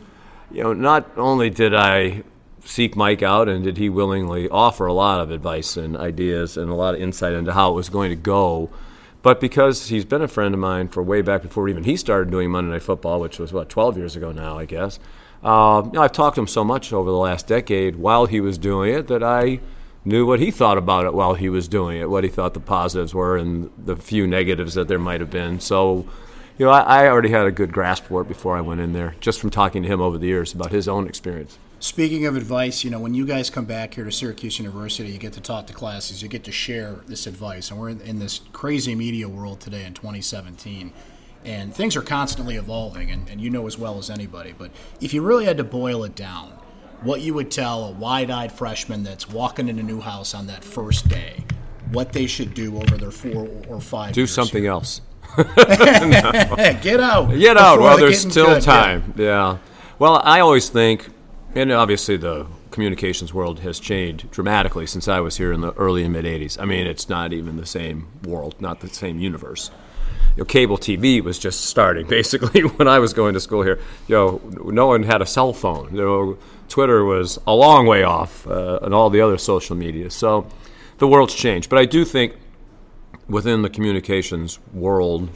you 0.52 0.64
know, 0.64 0.74
not 0.74 1.10
only 1.18 1.50
did 1.50 1.74
I 1.74 2.24
seek 2.66 2.96
Mike 2.96 3.22
out, 3.22 3.50
and 3.50 3.64
did 3.64 3.78
he 3.78 3.90
willingly 3.90 4.50
offer 4.50 4.86
a 4.86 4.94
lot 4.94 5.20
of 5.20 5.32
advice 5.32 5.78
and 5.78 5.98
ideas 5.98 6.58
and 6.58 6.70
a 6.70 6.74
lot 6.74 6.96
of 6.96 7.02
insight 7.02 7.34
into 7.34 7.54
how 7.54 7.72
it 7.72 7.76
was 7.76 7.90
going 7.90 8.10
to 8.10 8.16
go. 8.16 8.70
But 9.22 9.40
because 9.40 9.88
he's 9.90 10.06
been 10.06 10.22
a 10.22 10.28
friend 10.28 10.54
of 10.54 10.60
mine 10.60 10.88
for 10.90 11.02
way 11.02 11.22
back 11.22 11.42
before 11.42 11.70
even 11.70 11.84
he 11.84 11.96
started 11.96 12.32
doing 12.32 12.52
Monday 12.52 12.72
Night 12.72 12.84
Football, 12.84 13.20
which 13.20 13.40
was 13.40 13.54
what 13.54 13.70
12 13.70 13.98
years 13.98 14.16
ago 14.16 14.32
now, 14.32 14.58
I 14.58 14.66
guess. 14.66 15.00
Uh, 15.44 15.84
you 15.86 15.92
know, 15.92 16.02
I've 16.02 16.12
talked 16.12 16.36
to 16.36 16.42
him 16.42 16.48
so 16.48 16.64
much 16.64 16.92
over 16.92 17.10
the 17.10 17.18
last 17.18 17.48
decade 17.48 17.98
while 17.98 18.26
he 18.26 18.42
was 18.42 18.58
doing 18.58 18.94
it 18.94 19.08
that 19.08 19.24
I 19.24 19.60
knew 20.06 20.26
what 20.26 20.40
he 20.40 20.52
thought 20.52 20.78
about 20.78 21.06
it 21.06 21.14
while 21.14 21.34
he 21.34 21.50
was 21.50 21.68
doing 21.68 22.00
it, 22.00 22.10
what 22.10 22.24
he 22.24 22.30
thought 22.30 22.54
the 22.54 22.60
positives 22.60 23.14
were, 23.14 23.38
and 23.38 23.70
the 23.78 23.96
few 23.96 24.28
negatives 24.28 24.74
that 24.74 24.88
there 24.88 25.00
might 25.00 25.22
have 25.22 25.30
been. 25.30 25.60
So, 25.60 26.06
you 26.58 26.66
know, 26.66 26.72
I, 26.72 27.04
I 27.04 27.08
already 27.08 27.30
had 27.30 27.46
a 27.46 27.52
good 27.52 27.72
grasp 27.72 28.06
for 28.06 28.22
it 28.22 28.28
before 28.28 28.58
I 28.58 28.62
went 28.62 28.82
in 28.82 28.94
there, 28.94 29.16
just 29.20 29.40
from 29.40 29.50
talking 29.50 29.84
to 29.84 29.90
him 29.90 30.02
over 30.02 30.18
the 30.18 30.28
years 30.28 30.54
about 30.54 30.72
his 30.72 30.88
own 30.88 31.08
experience. 31.08 31.58
Speaking 31.80 32.26
of 32.26 32.38
advice, 32.38 32.86
you 32.86 32.90
know, 32.90 33.00
when 33.00 33.14
you 33.14 33.26
guys 33.26 33.50
come 33.50 33.66
back 33.66 33.94
here 33.94 34.06
to 34.06 34.12
Syracuse 34.12 34.58
University, 34.58 35.12
you 35.12 35.18
get 35.18 35.34
to 35.34 35.42
talk 35.42 35.68
to 35.68 35.74
classes, 35.74 36.22
you 36.22 36.30
get 36.30 36.46
to 36.46 36.52
share 36.52 37.02
this 37.08 37.28
advice. 37.28 37.72
And 37.72 37.80
we're 37.80 37.90
in, 37.90 38.00
in 38.02 38.20
this 38.20 38.40
crazy 38.54 38.96
media 38.96 39.28
world 39.28 39.60
today 39.60 39.84
in 39.84 39.94
2017. 39.94 40.94
And 41.44 41.76
things 41.76 41.98
are 41.98 42.02
constantly 42.02 42.56
evolving, 42.56 43.12
and, 43.12 43.28
and 43.28 43.42
you 43.42 43.50
know 43.50 43.68
as 43.68 43.78
well 43.78 43.98
as 43.98 44.10
anybody. 44.10 44.54
But 44.58 44.72
if 45.02 45.14
you 45.14 45.22
really 45.22 45.44
had 45.44 45.58
to 45.58 45.66
boil 45.66 46.06
it 46.06 46.16
down, 46.16 46.54
what 47.04 47.22
you 47.22 47.34
would 47.34 47.52
tell 47.52 47.86
a 47.86 47.92
wide 47.92 48.30
eyed 48.32 48.52
freshman 48.52 49.04
that's 49.04 49.30
walking 49.30 49.68
in 49.68 49.80
a 49.80 49.84
new 49.84 50.00
house 50.00 50.34
on 50.34 50.48
that 50.48 50.64
first 50.64 51.08
day, 51.08 51.44
what 51.92 52.14
they 52.14 52.28
should 52.28 52.54
do 52.54 52.78
over 52.78 52.98
their 52.98 53.12
four 53.12 53.50
or 53.68 53.80
five 53.80 54.14
Do 54.14 54.26
something 54.28 54.64
here. 54.64 54.72
else. 54.72 55.02
Get 55.38 57.00
out. 57.00 57.30
Get 57.32 57.58
out 57.58 57.80
while 57.80 57.98
there's 57.98 58.22
still 58.22 58.48
good. 58.48 58.64
time. 58.64 59.14
Yeah. 59.18 59.26
yeah. 59.26 59.58
Well, 60.00 60.22
I 60.24 60.40
always 60.40 60.70
think 60.70 61.10
and 61.56 61.72
obviously, 61.72 62.18
the 62.18 62.48
communications 62.72 63.34
world 63.34 63.60
has 63.60 63.80
changed 63.80 64.32
dramatically 64.32 64.88
since 64.88 65.08
I 65.08 65.20
was 65.20 65.38
here 65.38 65.52
in 65.52 65.62
the 65.62 65.72
early 65.74 66.04
and 66.04 66.12
mid 66.14 66.26
80s. 66.26 66.60
I 66.60 66.66
mean, 66.66 66.88
it's 66.88 67.10
not 67.10 67.32
even 67.32 67.58
the 67.58 67.66
same 67.66 68.08
world, 68.24 68.60
not 68.60 68.80
the 68.80 68.90
same 68.90 69.20
universe. 69.20 69.70
You 70.36 70.42
know, 70.42 70.46
cable 70.46 70.80
TV 70.80 71.24
was 71.24 71.38
just 71.38 71.66
starting 71.66 72.08
basically 72.20 72.62
when 72.62 72.88
I 72.88 72.98
was 72.98 73.14
going 73.14 73.36
to 73.36 73.40
school 73.40 73.62
here. 73.62 73.80
You 74.08 74.16
know, 74.16 74.42
no 74.66 74.88
one 74.88 75.04
had 75.04 75.22
a 75.22 75.28
cell 75.28 75.54
phone. 75.54 75.94
You 75.94 76.02
know, 76.02 76.38
Twitter 76.74 77.06
was 77.06 77.38
a 77.46 77.54
long 77.54 77.86
way 77.86 78.02
off, 78.02 78.48
uh, 78.48 78.80
and 78.82 78.96
all 78.96 79.12
the 79.12 79.22
other 79.22 79.38
social 79.38 79.76
media. 79.76 80.10
So 80.10 80.48
the 80.98 81.08
world's 81.08 81.36
changed. 81.36 81.70
But 81.70 81.78
I 81.78 81.86
do 81.86 82.04
think 82.04 82.36
within 83.28 83.62
the 83.62 83.70
communications 83.70 84.58
world, 84.74 85.30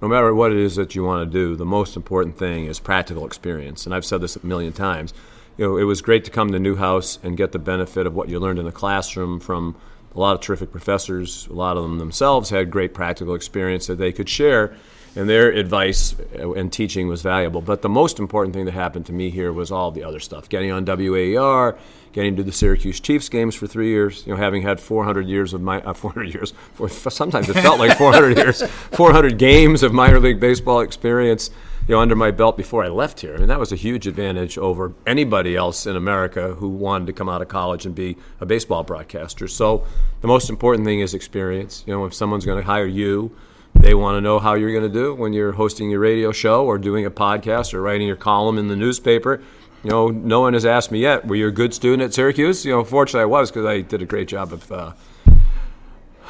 no 0.00 0.08
matter 0.08 0.34
what 0.34 0.52
it 0.52 0.56
is 0.56 0.76
that 0.76 0.94
you 0.94 1.04
want 1.04 1.30
to 1.30 1.30
do, 1.30 1.54
the 1.54 1.66
most 1.66 1.96
important 1.96 2.38
thing 2.38 2.64
is 2.64 2.80
practical 2.80 3.26
experience. 3.26 3.84
And 3.84 3.94
I've 3.94 4.06
said 4.06 4.22
this 4.22 4.36
a 4.36 4.46
million 4.46 4.72
times 4.72 5.12
you 5.58 5.66
know, 5.66 5.76
it 5.76 5.84
was 5.84 6.00
great 6.00 6.24
to 6.24 6.30
come 6.30 6.50
to 6.52 6.58
Newhouse 6.58 7.18
and 7.22 7.36
get 7.36 7.52
the 7.52 7.58
benefit 7.58 8.06
of 8.06 8.14
what 8.14 8.30
you 8.30 8.40
learned 8.40 8.58
in 8.58 8.64
the 8.64 8.72
classroom 8.72 9.40
from 9.40 9.76
a 10.14 10.18
lot 10.18 10.34
of 10.34 10.40
terrific 10.40 10.70
professors. 10.70 11.46
A 11.48 11.52
lot 11.52 11.76
of 11.76 11.82
them 11.82 11.98
themselves 11.98 12.48
had 12.48 12.70
great 12.70 12.94
practical 12.94 13.34
experience 13.34 13.86
that 13.88 13.98
they 13.98 14.12
could 14.12 14.30
share, 14.30 14.74
and 15.16 15.28
their 15.28 15.50
advice 15.50 16.14
and 16.34 16.72
teaching 16.72 17.08
was 17.08 17.22
valuable. 17.22 17.60
But 17.60 17.82
the 17.82 17.88
most 17.88 18.18
important 18.18 18.54
thing 18.54 18.64
that 18.64 18.72
happened 18.72 19.06
to 19.06 19.12
me 19.12 19.30
here 19.30 19.52
was 19.52 19.70
all 19.70 19.90
the 19.90 20.04
other 20.04 20.20
stuff: 20.20 20.48
getting 20.48 20.70
on 20.70 20.84
WAER, 20.84 21.78
getting 22.12 22.36
to 22.36 22.42
the 22.42 22.52
Syracuse 22.52 23.00
Chiefs 23.00 23.28
games 23.28 23.54
for 23.54 23.66
three 23.66 23.88
years. 23.88 24.26
You 24.26 24.32
know, 24.32 24.38
having 24.38 24.62
had 24.62 24.80
400 24.80 25.26
years 25.26 25.54
of 25.54 25.60
my 25.60 25.80
uh, 25.82 25.92
400 25.94 26.34
years. 26.34 26.52
For, 26.74 26.88
sometimes 26.88 27.48
it 27.48 27.54
felt 27.54 27.78
like 27.78 27.96
400 27.98 28.36
years, 28.36 28.62
400 28.92 29.38
games 29.38 29.82
of 29.82 29.92
minor 29.92 30.20
league 30.20 30.40
baseball 30.40 30.80
experience 30.80 31.50
you 31.86 31.94
know, 31.94 32.00
under 32.00 32.16
my 32.16 32.30
belt 32.30 32.56
before 32.56 32.82
I 32.82 32.88
left 32.88 33.20
here. 33.20 33.34
I 33.34 33.38
mean, 33.38 33.48
that 33.48 33.60
was 33.60 33.70
a 33.70 33.76
huge 33.76 34.06
advantage 34.06 34.56
over 34.56 34.94
anybody 35.06 35.54
else 35.54 35.86
in 35.86 35.96
America 35.96 36.54
who 36.54 36.68
wanted 36.68 37.06
to 37.08 37.12
come 37.12 37.28
out 37.28 37.42
of 37.42 37.48
college 37.48 37.84
and 37.84 37.94
be 37.94 38.16
a 38.40 38.46
baseball 38.46 38.82
broadcaster. 38.84 39.48
So 39.48 39.86
the 40.22 40.28
most 40.28 40.48
important 40.48 40.86
thing 40.86 41.00
is 41.00 41.12
experience. 41.12 41.84
You 41.86 41.92
know, 41.92 42.06
if 42.06 42.14
someone's 42.14 42.46
going 42.46 42.58
to 42.58 42.64
hire 42.64 42.86
you, 42.86 43.36
they 43.74 43.94
want 43.94 44.16
to 44.16 44.20
know 44.20 44.38
how 44.38 44.54
you're 44.54 44.72
going 44.72 44.90
to 44.90 44.98
do 44.98 45.14
when 45.14 45.32
you're 45.32 45.52
hosting 45.52 45.90
your 45.90 46.00
radio 46.00 46.32
show 46.32 46.64
or 46.64 46.78
doing 46.78 47.04
a 47.04 47.10
podcast 47.10 47.74
or 47.74 47.82
writing 47.82 48.06
your 48.06 48.16
column 48.16 48.58
in 48.58 48.68
the 48.68 48.76
newspaper. 48.76 49.42
You 49.82 49.90
know, 49.90 50.08
no 50.08 50.40
one 50.40 50.54
has 50.54 50.64
asked 50.64 50.90
me 50.90 51.00
yet, 51.00 51.26
were 51.26 51.36
you 51.36 51.48
a 51.48 51.52
good 51.52 51.74
student 51.74 52.02
at 52.02 52.14
Syracuse? 52.14 52.64
You 52.64 52.72
know, 52.72 52.84
fortunately 52.84 53.22
I 53.22 53.26
was 53.26 53.50
because 53.50 53.66
I 53.66 53.82
did 53.82 54.00
a 54.00 54.06
great 54.06 54.28
job 54.28 54.52
of 54.52 54.72
uh, 54.72 54.92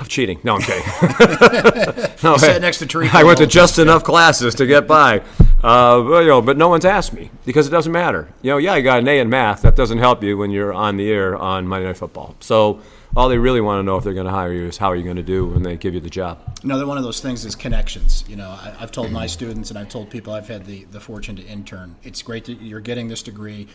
of 0.01 0.09
cheating. 0.09 0.41
No, 0.43 0.57
I'm 0.57 0.63
kidding. 0.63 0.85
no, 2.25 2.37
sat 2.37 2.61
next 2.61 2.79
to 2.79 2.87
Tirico. 2.87 3.15
I 3.15 3.23
went 3.23 3.39
to 3.39 3.47
just 3.47 3.79
enough 3.79 4.03
classes 4.03 4.55
to 4.57 4.67
get 4.67 4.89
by. 4.89 5.21
Uh, 5.63 6.03
but, 6.03 6.21
you 6.21 6.29
know, 6.29 6.43
but 6.43 6.57
no 6.57 6.69
one's 6.69 6.85
asked 6.85 7.13
me 7.13 7.31
because 7.47 7.67
it 7.67 7.71
doesn't 7.71 7.93
matter. 7.93 8.29
You 8.43 8.51
know, 8.51 8.57
yeah, 8.59 8.73
I 8.73 8.81
got 8.81 8.99
an 8.99 9.09
A 9.09 9.21
in 9.21 9.31
math. 9.31 9.63
That 9.63 9.77
doesn't 9.77 9.99
help 9.99 10.23
you 10.23 10.37
when 10.37 10.51
you're 10.51 10.75
on 10.75 10.97
the 10.97 11.11
air 11.11 11.37
on 11.37 11.67
Monday 11.67 11.87
Night 11.87 11.97
Football. 11.97 12.35
So 12.41 12.81
all 13.17 13.29
they 13.29 13.39
really 13.39 13.61
want 13.61 13.79
to 13.79 13.83
know 13.83 13.97
if 13.97 14.05
they're 14.05 14.15
going 14.15 14.27
to 14.27 14.33
hire 14.33 14.53
you 14.53 14.67
is 14.67 14.77
how 14.77 14.91
are 14.91 14.97
you 14.97 15.05
going 15.05 15.17
to 15.17 15.23
do 15.23 15.47
when 15.47 15.63
they 15.63 15.77
give 15.77 15.95
you 15.95 16.01
the 16.01 16.11
job. 16.11 16.39
Another 16.63 16.87
one 16.87 16.99
of 16.99 17.05
those 17.05 17.21
things 17.21 17.45
is 17.45 17.55
connections. 17.55 18.25
You 18.29 18.37
know, 18.37 18.51
I, 18.51 18.75
have 18.79 18.91
told 18.91 19.13
my 19.13 19.27
students 19.27 19.71
and 19.71 19.79
I've 19.79 19.89
told 19.89 20.11
people 20.11 20.33
I've 20.33 20.49
had 20.49 20.67
the, 20.67 20.85
the 20.85 21.01
fortune 21.01 21.37
to 21.37 21.43
intern. 21.43 21.97
It's 22.03 22.23
great 22.23 22.45
that 22.47 22.61
you're 22.61 22.81
getting 22.81 23.09
this 23.09 23.23
degree. 23.23 23.69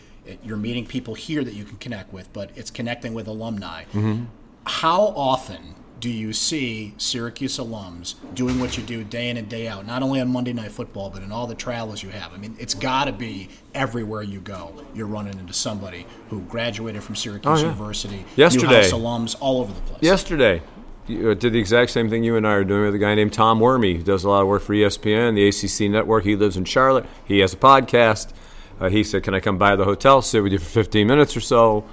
You're 0.43 0.57
meeting 0.57 0.85
people 0.85 1.13
here 1.13 1.43
that 1.43 1.53
you 1.53 1.63
can 1.63 1.77
connect 1.77 2.11
with, 2.11 2.31
but 2.33 2.51
it's 2.55 2.69
connecting 2.69 3.13
with 3.13 3.27
alumni. 3.27 3.83
Mm-hmm. 3.85 4.25
How 4.65 5.01
often 5.01 5.75
do 5.99 6.09
you 6.09 6.33
see 6.33 6.93
Syracuse 6.97 7.57
alums 7.57 8.15
doing 8.33 8.59
what 8.59 8.77
you 8.77 8.83
do 8.83 9.03
day 9.03 9.29
in 9.29 9.37
and 9.37 9.49
day 9.49 9.67
out, 9.67 9.85
not 9.85 10.01
only 10.01 10.21
on 10.21 10.29
Monday 10.29 10.53
Night 10.53 10.71
Football, 10.71 11.09
but 11.09 11.21
in 11.21 11.31
all 11.31 11.47
the 11.47 11.55
travels 11.55 12.01
you 12.01 12.09
have? 12.09 12.33
I 12.33 12.37
mean, 12.37 12.55
it's 12.59 12.73
got 12.73 13.05
to 13.05 13.11
be 13.11 13.49
everywhere 13.73 14.21
you 14.21 14.39
go. 14.39 14.73
You're 14.93 15.07
running 15.07 15.37
into 15.37 15.53
somebody 15.53 16.05
who 16.29 16.41
graduated 16.41 17.03
from 17.03 17.15
Syracuse 17.15 17.45
oh, 17.45 17.55
yeah. 17.55 17.71
University, 17.71 18.25
yesterday, 18.35 18.67
Newhouse 18.67 18.91
alums 18.91 19.35
all 19.39 19.61
over 19.61 19.73
the 19.73 19.81
place. 19.81 20.03
Yesterday, 20.03 20.61
you 21.07 21.31
uh, 21.31 21.33
did 21.33 21.53
the 21.53 21.59
exact 21.59 21.91
same 21.91 22.09
thing 22.09 22.23
you 22.23 22.37
and 22.37 22.47
I 22.47 22.53
are 22.53 22.63
doing 22.63 22.85
with 22.85 22.95
a 22.95 22.99
guy 22.99 23.15
named 23.15 23.33
Tom 23.33 23.59
Werme, 23.59 23.97
who 23.97 24.03
does 24.03 24.23
a 24.23 24.29
lot 24.29 24.41
of 24.41 24.47
work 24.47 24.61
for 24.61 24.73
ESPN, 24.73 25.35
the 25.35 25.47
ACC 25.47 25.91
network. 25.91 26.23
He 26.23 26.35
lives 26.35 26.55
in 26.55 26.65
Charlotte. 26.65 27.05
He 27.25 27.39
has 27.39 27.53
a 27.53 27.57
podcast. 27.57 28.31
Uh, 28.79 28.89
he 28.89 29.03
said, 29.03 29.23
"Can 29.23 29.33
I 29.33 29.39
come 29.39 29.57
by 29.57 29.75
the 29.75 29.83
hotel, 29.83 30.21
sit 30.21 30.41
with 30.41 30.53
you 30.53 30.59
for 30.59 30.69
15 30.69 31.05
minutes 31.05 31.35
or 31.35 31.41
so?" 31.41 31.83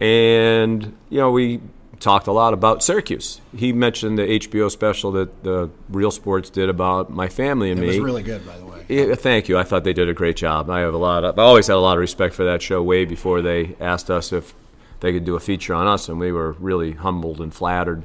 And 0.00 0.96
you 1.08 1.18
know, 1.18 1.32
we 1.32 1.60
talked 2.00 2.26
a 2.26 2.32
lot 2.32 2.54
about 2.54 2.82
Syracuse. 2.82 3.40
He 3.56 3.72
mentioned 3.72 4.18
the 4.18 4.22
HBO 4.22 4.70
special 4.70 5.12
that 5.12 5.42
the 5.44 5.70
Real 5.88 6.10
Sports 6.10 6.50
did 6.50 6.68
about 6.68 7.10
my 7.10 7.28
family 7.28 7.70
and 7.70 7.78
it 7.80 7.82
me. 7.82 7.88
It 7.88 8.00
was 8.00 8.04
really 8.04 8.22
good, 8.22 8.46
by 8.46 8.56
the 8.56 8.66
way. 8.66 8.84
Yeah, 8.88 9.14
thank 9.14 9.48
you. 9.48 9.58
I 9.58 9.64
thought 9.64 9.84
they 9.84 9.92
did 9.92 10.08
a 10.08 10.14
great 10.14 10.36
job. 10.36 10.70
I 10.70 10.80
have 10.80 10.94
a 10.94 10.98
lot. 10.98 11.24
Of, 11.24 11.38
I 11.38 11.42
always 11.42 11.66
had 11.66 11.76
a 11.76 11.80
lot 11.80 11.96
of 11.96 12.00
respect 12.00 12.34
for 12.34 12.44
that 12.44 12.62
show. 12.62 12.82
Way 12.82 13.04
before 13.04 13.42
they 13.42 13.76
asked 13.80 14.10
us 14.10 14.32
if 14.32 14.54
they 15.00 15.12
could 15.12 15.24
do 15.24 15.36
a 15.36 15.40
feature 15.40 15.74
on 15.74 15.86
us, 15.86 16.08
and 16.08 16.18
we 16.18 16.32
were 16.32 16.52
really 16.52 16.92
humbled 16.92 17.40
and 17.40 17.52
flattered 17.52 18.04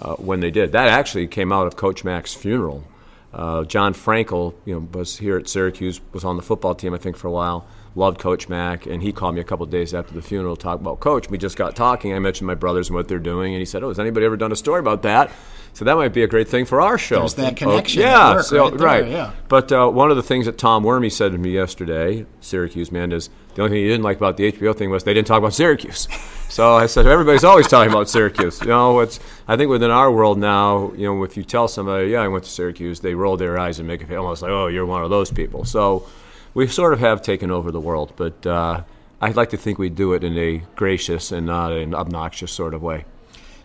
uh, 0.00 0.14
when 0.16 0.40
they 0.40 0.50
did. 0.50 0.72
That 0.72 0.88
actually 0.88 1.26
came 1.26 1.52
out 1.52 1.66
of 1.66 1.76
Coach 1.76 2.04
Mack's 2.04 2.34
funeral. 2.34 2.84
Uh, 3.32 3.64
Jon 3.64 3.94
Frankel, 3.94 4.54
you 4.64 4.74
know, 4.74 4.88
was 4.92 5.18
here 5.18 5.36
at 5.36 5.48
Syracuse, 5.48 6.00
was 6.12 6.24
on 6.24 6.36
the 6.36 6.42
football 6.42 6.74
team, 6.74 6.94
I 6.94 6.98
think, 6.98 7.16
for 7.16 7.28
a 7.28 7.32
while. 7.32 7.66
Loved 7.98 8.18
Coach 8.18 8.48
Mack, 8.48 8.86
and 8.86 9.02
he 9.02 9.12
called 9.12 9.34
me 9.34 9.40
a 9.40 9.44
couple 9.44 9.64
of 9.64 9.70
days 9.70 9.92
after 9.92 10.14
the 10.14 10.22
funeral 10.22 10.56
to 10.56 10.62
talk 10.62 10.80
about 10.80 11.00
Coach. 11.00 11.28
We 11.28 11.36
just 11.36 11.56
got 11.56 11.74
talking. 11.74 12.14
I 12.14 12.18
mentioned 12.20 12.46
my 12.46 12.54
brothers 12.54 12.88
and 12.88 12.94
what 12.94 13.08
they're 13.08 13.18
doing, 13.18 13.54
and 13.54 13.60
he 13.60 13.66
said, 13.66 13.82
"Oh, 13.82 13.88
has 13.88 13.98
anybody 13.98 14.24
ever 14.24 14.36
done 14.36 14.52
a 14.52 14.56
story 14.56 14.78
about 14.80 15.02
that?" 15.02 15.30
So 15.74 15.84
that 15.84 15.96
might 15.96 16.12
be 16.12 16.22
a 16.22 16.26
great 16.26 16.48
thing 16.48 16.64
for 16.64 16.80
our 16.80 16.96
show. 16.96 17.20
There's 17.20 17.34
that 17.34 17.56
connection. 17.56 18.02
yeah, 18.02 18.36
work 18.36 18.44
so, 18.44 18.62
right, 18.62 18.78
there, 18.78 18.86
right. 18.86 19.08
Yeah. 19.08 19.32
But 19.48 19.70
uh, 19.70 19.88
one 19.88 20.10
of 20.10 20.16
the 20.16 20.22
things 20.22 20.46
that 20.46 20.58
Tom 20.58 20.84
Werme 20.84 21.10
said 21.10 21.32
to 21.32 21.38
me 21.38 21.50
yesterday, 21.50 22.24
Syracuse 22.40 22.90
man, 22.90 23.12
is 23.12 23.30
the 23.54 23.62
only 23.62 23.74
thing 23.74 23.82
he 23.82 23.88
didn't 23.88 24.04
like 24.04 24.16
about 24.16 24.36
the 24.36 24.52
HBO 24.52 24.74
thing 24.76 24.90
was 24.90 25.04
they 25.04 25.14
didn't 25.14 25.26
talk 25.26 25.38
about 25.38 25.54
Syracuse. 25.54 26.08
So 26.50 26.76
I 26.76 26.86
said, 26.86 27.06
everybody's 27.06 27.44
always 27.44 27.68
talking 27.68 27.92
about 27.92 28.08
Syracuse. 28.08 28.62
You 28.62 28.68
know, 28.68 29.00
it's 29.00 29.20
I 29.46 29.58
think 29.58 29.68
within 29.68 29.90
our 29.90 30.10
world 30.10 30.38
now, 30.38 30.92
you 30.96 31.04
know, 31.04 31.22
if 31.22 31.36
you 31.36 31.44
tell 31.44 31.68
somebody, 31.68 32.08
yeah, 32.08 32.22
I 32.22 32.28
went 32.28 32.44
to 32.44 32.50
Syracuse, 32.50 33.00
they 33.00 33.14
roll 33.14 33.36
their 33.36 33.58
eyes 33.58 33.78
and 33.78 33.86
make 33.86 34.00
it 34.00 34.10
almost 34.14 34.40
like, 34.40 34.50
oh, 34.50 34.66
you're 34.68 34.86
one 34.86 35.04
of 35.04 35.10
those 35.10 35.30
people. 35.30 35.66
So 35.66 36.08
we 36.54 36.66
sort 36.66 36.92
of 36.92 37.00
have 37.00 37.22
taken 37.22 37.50
over 37.50 37.70
the 37.70 37.80
world, 37.80 38.12
but 38.16 38.46
uh, 38.46 38.82
I'd 39.20 39.36
like 39.36 39.50
to 39.50 39.56
think 39.56 39.78
we 39.78 39.88
do 39.88 40.12
it 40.12 40.24
in 40.24 40.36
a 40.38 40.62
gracious 40.76 41.32
and 41.32 41.46
not 41.46 41.72
an 41.72 41.94
obnoxious 41.94 42.52
sort 42.52 42.74
of 42.74 42.82
way. 42.82 43.04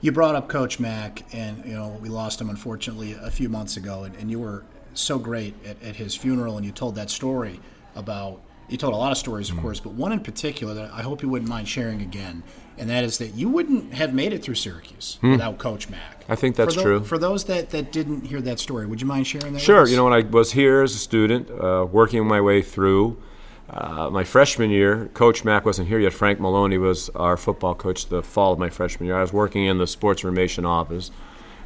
You 0.01 0.11
brought 0.11 0.35
up 0.35 0.49
Coach 0.49 0.79
Mack, 0.79 1.23
and 1.33 1.63
you 1.65 1.73
know 1.73 1.97
we 2.01 2.09
lost 2.09 2.41
him 2.41 2.49
unfortunately 2.49 3.13
a 3.13 3.31
few 3.31 3.49
months 3.49 3.77
ago, 3.77 4.03
and, 4.03 4.15
and 4.17 4.29
you 4.29 4.39
were 4.39 4.63
so 4.93 5.17
great 5.17 5.55
at, 5.65 5.81
at, 5.81 5.95
his 5.95 6.15
funeral, 6.15 6.57
and 6.57 6.65
you 6.65 6.71
told 6.71 6.95
that 6.95 7.09
story 7.09 7.59
about. 7.95 8.41
You 8.73 8.77
told 8.79 8.95
a 8.95 8.97
lot 8.97 9.11
of 9.11 9.19
stories, 9.19 9.49
of 9.49 9.57
mm-hmm. 9.57 9.65
course, 9.65 9.79
but 9.79 9.91
one 9.91 10.11
in 10.11 10.19
particular 10.19 10.73
that 10.73 10.91
I 10.91 11.03
hope 11.03 11.21
you 11.21 11.29
wouldn't 11.29 11.47
mind 11.47 11.67
sharing 11.67 12.01
again, 12.01 12.41
and 12.75 12.89
that 12.89 13.03
is 13.03 13.19
that 13.19 13.35
you 13.35 13.47
wouldn't 13.47 13.93
have 13.93 14.15
made 14.15 14.33
it 14.33 14.41
through 14.41 14.55
Syracuse 14.55 15.19
mm. 15.21 15.33
without 15.33 15.59
Coach 15.59 15.89
Mack. 15.91 16.25
I 16.27 16.33
think 16.33 16.55
that's 16.55 16.73
for 16.73 16.81
true. 16.81 17.03
For 17.03 17.19
those 17.19 17.43
that, 17.43 17.69
that 17.69 17.91
didn't 17.91 18.25
hear 18.25 18.41
that 18.41 18.57
story, 18.57 18.87
would 18.87 18.99
you 18.99 19.05
mind 19.05 19.27
sharing 19.27 19.53
that? 19.53 19.59
Sure. 19.59 19.87
You 19.87 19.95
know, 19.95 20.05
when 20.05 20.13
I 20.13 20.21
was 20.21 20.53
here 20.53 20.81
as 20.81 20.95
a 20.95 20.97
student, 20.97 21.51
uh, 21.51 21.85
working 21.85 22.25
my 22.25 22.41
way 22.41 22.63
through 22.63 23.21
uh, 23.69 24.09
my 24.09 24.23
freshman 24.23 24.71
year, 24.71 25.07
Coach 25.13 25.45
Mack 25.45 25.67
wasn't 25.67 25.87
here 25.87 25.99
yet. 25.99 26.11
Frank 26.11 26.39
Maloney 26.39 26.79
was 26.79 27.09
our 27.09 27.37
football 27.37 27.75
coach 27.75 28.07
the 28.07 28.23
fall 28.23 28.53
of 28.53 28.57
my 28.57 28.69
freshman 28.69 29.05
year. 29.05 29.17
I 29.17 29.21
was 29.21 29.31
working 29.31 29.65
in 29.65 29.77
the 29.77 29.85
sports 29.85 30.23
information 30.23 30.65
office, 30.65 31.11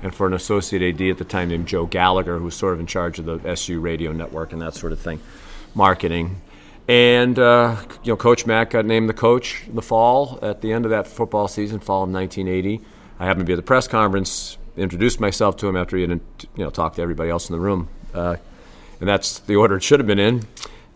and 0.03 0.13
for 0.13 0.27
an 0.27 0.33
associate 0.33 0.81
AD 0.81 1.01
at 1.07 1.19
the 1.19 1.23
time 1.23 1.47
named 1.47 1.69
Joe 1.69 1.85
Gallagher, 1.85 2.37
who 2.37 2.43
was 2.43 2.55
sort 2.55 2.73
of 2.73 2.81
in 2.81 2.85
charge 2.85 3.17
of 3.17 3.23
the 3.23 3.39
SU 3.51 3.79
radio 3.79 4.11
network 4.11 4.51
and 4.51 4.61
that 4.61 4.73
sort 4.73 4.91
of 4.91 4.99
thing, 4.99 5.21
marketing. 5.73 6.41
And 6.87 7.37
uh, 7.37 7.77
you 8.03 8.13
know, 8.13 8.17
Coach 8.17 8.45
Mack 8.45 8.71
got 8.71 8.85
named 8.85 9.09
the 9.09 9.13
coach 9.13 9.63
in 9.67 9.75
the 9.75 9.81
fall 9.81 10.39
at 10.41 10.61
the 10.61 10.71
end 10.71 10.85
of 10.85 10.91
that 10.91 11.07
football 11.07 11.47
season, 11.47 11.79
fall 11.79 12.03
of 12.03 12.09
1980. 12.09 12.83
I 13.19 13.25
happened 13.25 13.41
to 13.41 13.45
be 13.45 13.53
at 13.53 13.57
the 13.57 13.61
press 13.63 13.87
conference, 13.87 14.57
introduced 14.77 15.19
myself 15.19 15.57
to 15.57 15.67
him 15.67 15.75
after 15.75 15.97
he 15.97 16.03
had 16.03 16.11
you 16.11 16.63
know 16.63 16.69
talked 16.69 16.95
to 16.97 17.01
everybody 17.01 17.29
else 17.29 17.49
in 17.49 17.53
the 17.53 17.59
room, 17.59 17.89
uh, 18.13 18.37
and 18.99 19.09
that's 19.09 19.39
the 19.39 19.55
order 19.55 19.77
it 19.77 19.83
should 19.83 19.99
have 19.99 20.07
been 20.07 20.19
in 20.19 20.47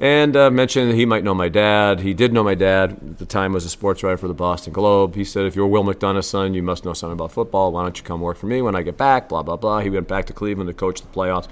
and 0.02 0.36
uh, 0.36 0.50
mentioned 0.50 0.90
that 0.90 0.96
he 0.96 1.06
might 1.06 1.24
know 1.24 1.36
my 1.36 1.48
dad. 1.48 2.00
He 2.00 2.16
did 2.16 2.34
know 2.34 2.44
my 2.44 2.56
dad 2.56 2.92
at 2.94 3.20
the 3.20 3.26
time 3.26 3.54
was 3.54 3.66
a 3.66 3.70
sports 3.70 4.02
writer 4.02 4.18
for 4.18 4.28
the 4.28 4.34
Boston 4.34 4.74
Globe. 4.74 5.14
He 5.14 5.24
said, 5.24 5.46
"If 5.46 5.56
you're 5.56 5.68
Will 5.68 5.84
McDonough's 5.84 6.28
son, 6.28 6.56
you 6.56 6.64
must 6.64 6.84
know 6.84 6.94
something 6.94 7.14
about 7.14 7.32
football. 7.32 7.72
Why 7.72 7.84
don't 7.84 7.96
you 7.96 8.04
come 8.04 8.20
work 8.20 8.38
for 8.38 8.48
me 8.48 8.64
when 8.64 8.76
I 8.76 8.82
get 8.82 8.98
back?" 8.98 9.30
Blah 9.30 9.44
blah 9.44 9.58
blah. 9.58 9.80
He 9.80 9.92
went 9.92 10.08
back 10.08 10.26
to 10.26 10.34
Cleveland 10.34 10.70
to 10.70 10.74
coach 10.74 11.02
the 11.02 11.08
playoffs. 11.08 11.48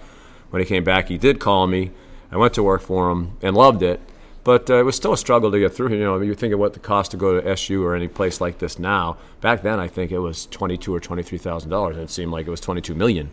When 0.50 0.60
he 0.62 0.66
came 0.66 0.84
back, 0.84 1.10
he 1.10 1.20
did 1.20 1.40
call 1.40 1.68
me. 1.68 1.92
I 2.32 2.38
went 2.38 2.56
to 2.56 2.64
work 2.64 2.82
for 2.82 3.12
him 3.12 3.38
and 3.44 3.56
loved 3.56 3.84
it. 3.84 4.00
But 4.50 4.68
uh, 4.68 4.80
it 4.80 4.84
was 4.84 4.96
still 4.96 5.14
a 5.14 5.18
struggle 5.18 5.52
to 5.52 5.60
get 5.60 5.76
through. 5.76 5.90
You 5.90 6.00
know, 6.00 6.20
you 6.22 6.34
think 6.34 6.56
of 6.56 6.60
what 6.60 6.74
the 6.74 6.80
cost 6.80 7.12
to 7.12 7.18
go 7.18 7.40
to 7.40 7.50
SU 7.50 7.86
or 7.86 7.94
any 7.94 8.08
place 8.08 8.42
like 8.42 8.58
this 8.58 8.80
now. 8.80 9.18
Back 9.42 9.62
then, 9.62 9.80
I 9.80 9.88
think 9.88 10.12
it 10.12 10.18
was 10.18 10.48
twenty-two 10.48 10.92
or 10.92 11.00
twenty-three 11.00 11.38
thousand 11.38 11.70
dollars. 11.70 11.98
It 11.98 12.10
seemed 12.10 12.32
like 12.32 12.48
it 12.48 12.50
was 12.50 12.60
twenty-two 12.60 12.96
million. 12.96 13.30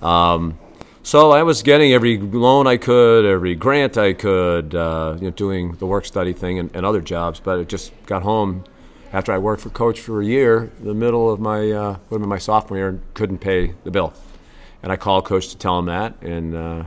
Um, 0.00 0.58
so 1.02 1.32
I 1.32 1.42
was 1.42 1.62
getting 1.62 1.92
every 1.92 2.16
loan 2.16 2.66
I 2.66 2.78
could, 2.78 3.26
every 3.26 3.54
grant 3.54 3.98
I 3.98 4.14
could, 4.14 4.74
uh, 4.74 5.18
you 5.18 5.24
know, 5.24 5.32
doing 5.32 5.72
the 5.72 5.84
work 5.84 6.06
study 6.06 6.32
thing 6.32 6.58
and, 6.58 6.74
and, 6.74 6.86
other 6.86 7.02
jobs. 7.02 7.40
But 7.40 7.58
it 7.58 7.68
just 7.68 7.92
got 8.06 8.22
home 8.22 8.64
after 9.12 9.32
I 9.32 9.36
worked 9.36 9.60
for 9.60 9.68
Coach 9.68 10.00
for 10.00 10.22
a 10.22 10.24
year, 10.24 10.72
the 10.80 10.94
middle 10.94 11.30
of 11.30 11.40
my 11.40 11.70
uh, 11.72 11.98
my 12.08 12.38
sophomore 12.38 12.78
year, 12.78 12.88
and 12.88 13.02
couldn't 13.12 13.40
pay 13.40 13.74
the 13.84 13.90
bill. 13.90 14.14
And 14.82 14.90
I 14.90 14.96
called 14.96 15.26
Coach 15.26 15.48
to 15.48 15.58
tell 15.58 15.78
him 15.78 15.84
that, 15.86 16.22
and 16.22 16.56
uh, 16.56 16.84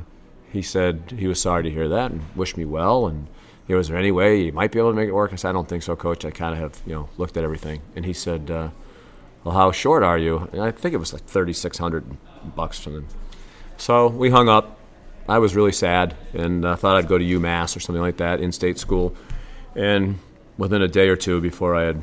he 0.52 0.64
said 0.64 1.14
he 1.16 1.28
was 1.28 1.40
sorry 1.40 1.62
to 1.62 1.70
hear 1.70 1.88
that 1.90 2.10
and 2.10 2.24
wished 2.36 2.58
me 2.58 2.66
well. 2.66 3.06
And 3.06 3.28
you 3.68 3.76
know, 3.76 3.78
was 3.78 3.90
there 3.90 3.98
any 3.98 4.12
way 4.12 4.42
you 4.44 4.52
might 4.52 4.72
be 4.72 4.80
able 4.80 4.92
to 4.92 4.96
make 4.96 5.10
it 5.10 5.14
work? 5.14 5.34
I 5.34 5.36
said, 5.36 5.50
I 5.50 5.52
don't 5.52 5.68
think 5.68 5.84
so, 5.84 5.96
Coach. 5.96 6.24
I 6.26 6.32
kind 6.32 6.54
of 6.54 6.60
have 6.60 6.82
you 6.86 6.94
know 6.94 7.10
looked 7.18 7.38
at 7.38 7.44
everything. 7.44 7.82
And 7.96 8.06
he 8.06 8.14
said, 8.14 8.50
uh, 8.50 8.70
Well, 9.44 9.54
how 9.54 9.72
short 9.72 10.04
are 10.04 10.18
you? 10.18 10.50
And 10.54 10.62
I 10.62 10.72
think 10.72 10.94
it 10.94 10.98
was 10.98 11.14
like 11.14 11.24
thirty 11.24 11.54
six 11.54 11.78
hundred 11.78 12.06
bucks 12.56 12.80
from 12.80 12.94
them. 12.94 13.08
So 13.78 14.08
we 14.08 14.30
hung 14.30 14.50
up. 14.50 14.80
I 15.30 15.40
was 15.40 15.56
really 15.56 15.74
sad 15.74 16.16
and 16.34 16.64
uh, 16.64 16.76
thought 16.78 16.96
I'd 16.96 17.10
go 17.10 17.18
to 17.18 17.24
UMass 17.24 17.76
or 17.76 17.82
something 17.82 18.02
like 18.02 18.18
that, 18.18 18.40
in 18.40 18.52
state 18.52 18.80
school. 18.80 19.14
And 19.76 20.20
within 20.58 20.82
a 20.82 20.88
day 20.88 21.10
or 21.10 21.18
two 21.18 21.42
before 21.42 21.76
I 21.76 21.84
had 21.84 22.02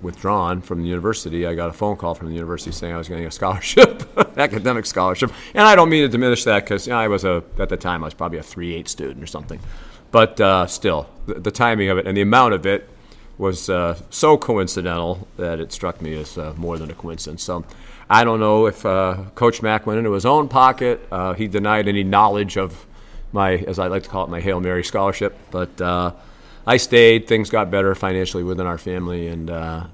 withdrawn 0.00 0.60
from 0.60 0.82
the 0.82 0.88
university, 0.88 1.44
I 1.46 1.54
got 1.54 1.70
a 1.70 1.72
phone 1.72 1.96
call 1.96 2.14
from 2.14 2.28
the 2.28 2.34
university 2.34 2.72
saying 2.72 2.94
I 2.94 2.98
was 2.98 3.08
getting 3.08 3.26
a 3.26 3.30
scholarship, 3.40 4.04
academic 4.38 4.86
scholarship. 4.86 5.32
And 5.54 5.64
I 5.64 5.74
don't 5.74 5.88
mean 5.88 6.02
to 6.02 6.08
diminish 6.08 6.44
that 6.44 6.64
because 6.64 6.86
you 6.86 6.92
know, 6.92 6.98
I 6.98 7.08
was 7.08 7.24
a 7.24 7.42
at 7.58 7.68
the 7.68 7.76
time 7.76 8.04
I 8.04 8.06
was 8.06 8.14
probably 8.14 8.38
a 8.38 8.42
three 8.42 8.74
eight 8.74 8.88
student 8.88 9.22
or 9.22 9.26
something, 9.26 9.60
but 10.12 10.40
uh, 10.40 10.66
still 10.68 11.08
the, 11.26 11.34
the, 11.34 11.50
timing 11.50 11.88
of 11.88 11.98
it 11.98 12.06
and 12.06 12.16
the 12.16 12.22
amount 12.22 12.54
of 12.54 12.64
it 12.66 12.88
was 13.38 13.68
uh, 13.68 13.98
so 14.10 14.36
coincidental 14.36 15.26
that 15.36 15.58
it 15.58 15.72
struck 15.72 16.00
me 16.00 16.14
as 16.14 16.38
uh, 16.38 16.54
more 16.56 16.78
than 16.78 16.90
a 16.90 16.94
coincidence. 16.94 17.42
So 17.42 17.64
I 18.08 18.22
don't 18.24 18.38
know 18.38 18.66
if 18.66 18.86
uh, 18.86 19.24
Coach 19.34 19.62
Mack 19.62 19.86
went 19.86 19.98
into 19.98 20.12
his 20.12 20.26
own 20.26 20.48
pocket. 20.48 21.00
Uh, 21.10 21.32
he 21.32 21.48
denied 21.48 21.88
any 21.88 22.04
knowledge 22.04 22.56
of 22.56 22.86
my, 23.32 23.54
as 23.54 23.78
I 23.78 23.88
like 23.88 24.04
to 24.04 24.08
call 24.08 24.24
it, 24.24 24.30
my 24.30 24.40
Hail 24.40 24.60
Mary 24.60 24.84
scholarship. 24.84 25.36
But 25.50 25.80
uh, 25.80 26.12
I 26.66 26.76
stayed. 26.76 27.26
Things 27.26 27.50
got 27.50 27.70
better 27.70 27.94
financially 27.94 28.44
within 28.44 28.66
our 28.66 28.78
family 28.78 29.28
and 29.28 29.50
uh, 29.50 29.86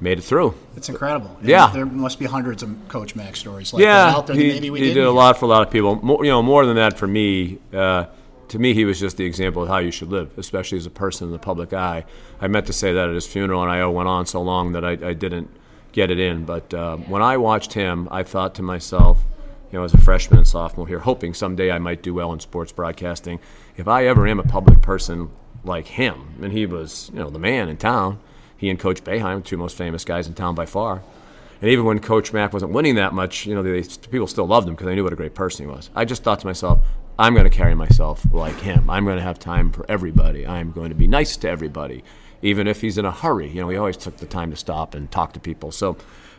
made 0.00 0.18
it 0.18 0.22
through. 0.22 0.54
It's 0.74 0.88
incredible. 0.88 1.38
Yeah. 1.42 1.70
there 1.72 1.86
must 1.86 2.18
be 2.18 2.24
hundreds 2.24 2.62
of 2.62 2.88
Coach 2.88 3.14
Mack 3.14 3.36
stories 3.36 3.72
like 3.72 3.82
yeah, 3.82 4.06
that 4.06 4.16
out 4.16 4.26
there 4.26 4.36
he, 4.36 4.48
maybe 4.48 4.70
we 4.70 4.80
he 4.80 4.94
did 4.94 5.04
a 5.04 5.12
lot 5.12 5.38
for 5.38 5.44
a 5.44 5.48
lot 5.48 5.62
of 5.62 5.70
people. 5.70 5.96
More, 5.96 6.24
you 6.24 6.30
know, 6.30 6.42
more 6.42 6.64
than 6.66 6.76
that 6.76 6.98
for 6.98 7.06
me. 7.06 7.58
Uh, 7.72 8.06
to 8.50 8.58
me, 8.58 8.74
he 8.74 8.84
was 8.84 8.98
just 8.98 9.16
the 9.16 9.24
example 9.24 9.62
of 9.62 9.68
how 9.68 9.78
you 9.78 9.92
should 9.92 10.10
live, 10.10 10.36
especially 10.36 10.76
as 10.76 10.84
a 10.84 10.90
person 10.90 11.28
in 11.28 11.32
the 11.32 11.38
public 11.38 11.72
eye. 11.72 12.04
I 12.40 12.48
meant 12.48 12.66
to 12.66 12.72
say 12.72 12.92
that 12.92 13.08
at 13.08 13.14
his 13.14 13.26
funeral, 13.26 13.62
and 13.62 13.70
I 13.70 13.86
went 13.86 14.08
on 14.08 14.26
so 14.26 14.42
long 14.42 14.72
that 14.72 14.84
I, 14.84 14.90
I 14.90 15.14
didn't 15.14 15.50
get 15.92 16.10
it 16.10 16.18
in. 16.18 16.44
But 16.44 16.74
uh, 16.74 16.96
when 16.96 17.22
I 17.22 17.36
watched 17.36 17.72
him, 17.74 18.08
I 18.10 18.24
thought 18.24 18.56
to 18.56 18.62
myself, 18.62 19.22
you 19.70 19.78
know, 19.78 19.84
as 19.84 19.94
a 19.94 19.98
freshman 19.98 20.38
and 20.38 20.48
sophomore 20.48 20.88
here, 20.88 20.98
hoping 20.98 21.32
someday 21.32 21.70
I 21.70 21.78
might 21.78 22.02
do 22.02 22.12
well 22.12 22.32
in 22.32 22.40
sports 22.40 22.72
broadcasting. 22.72 23.38
If 23.76 23.86
I 23.86 24.06
ever 24.06 24.26
am 24.26 24.40
a 24.40 24.44
public 24.44 24.82
person 24.82 25.30
like 25.62 25.86
him, 25.86 26.34
and 26.42 26.52
he 26.52 26.66
was, 26.66 27.10
you 27.14 27.20
know, 27.20 27.30
the 27.30 27.38
man 27.38 27.68
in 27.68 27.76
town, 27.76 28.18
he 28.56 28.68
and 28.68 28.80
Coach 28.80 29.04
Boeheim, 29.04 29.44
two 29.44 29.56
most 29.58 29.76
famous 29.76 30.04
guys 30.04 30.26
in 30.26 30.34
town 30.34 30.56
by 30.56 30.66
far. 30.66 31.02
And 31.60 31.70
even 31.70 31.84
when 31.84 32.00
Coach 32.00 32.32
Mack 32.32 32.52
wasn't 32.52 32.72
winning 32.72 32.96
that 32.96 33.12
much, 33.12 33.46
you 33.46 33.54
know, 33.54 33.62
they, 33.62 33.82
people 34.10 34.26
still 34.26 34.46
loved 34.46 34.66
him 34.66 34.74
because 34.74 34.86
they 34.86 34.94
knew 34.96 35.04
what 35.04 35.12
a 35.12 35.16
great 35.16 35.34
person 35.34 35.66
he 35.66 35.72
was. 35.72 35.90
I 35.94 36.04
just 36.04 36.24
thought 36.24 36.40
to 36.40 36.46
myself, 36.46 36.80
I'm 37.20 37.34
going 37.34 37.44
to 37.44 37.56
carry 37.56 37.74
myself 37.74 38.24
like 38.32 38.58
him. 38.60 38.88
I'm 38.88 39.04
going 39.04 39.18
to 39.18 39.22
have 39.22 39.38
time 39.38 39.70
for 39.72 39.84
everybody. 39.90 40.46
I'm 40.46 40.72
going 40.72 40.88
to 40.88 40.94
be 40.94 41.06
nice 41.06 41.36
to 41.38 41.48
everybody 41.50 42.02
even 42.42 42.66
if 42.66 42.80
he's 42.80 42.98
in 42.98 43.04
a 43.04 43.10
hurry. 43.12 43.48
You 43.48 43.60
know, 43.60 43.68
he 43.68 43.76
always 43.76 43.96
took 43.96 44.16
the 44.16 44.26
time 44.26 44.50
to 44.50 44.56
stop 44.56 44.94
and 44.94 45.10
talk 45.10 45.32
to 45.34 45.40
people. 45.40 45.72
So 45.72 45.96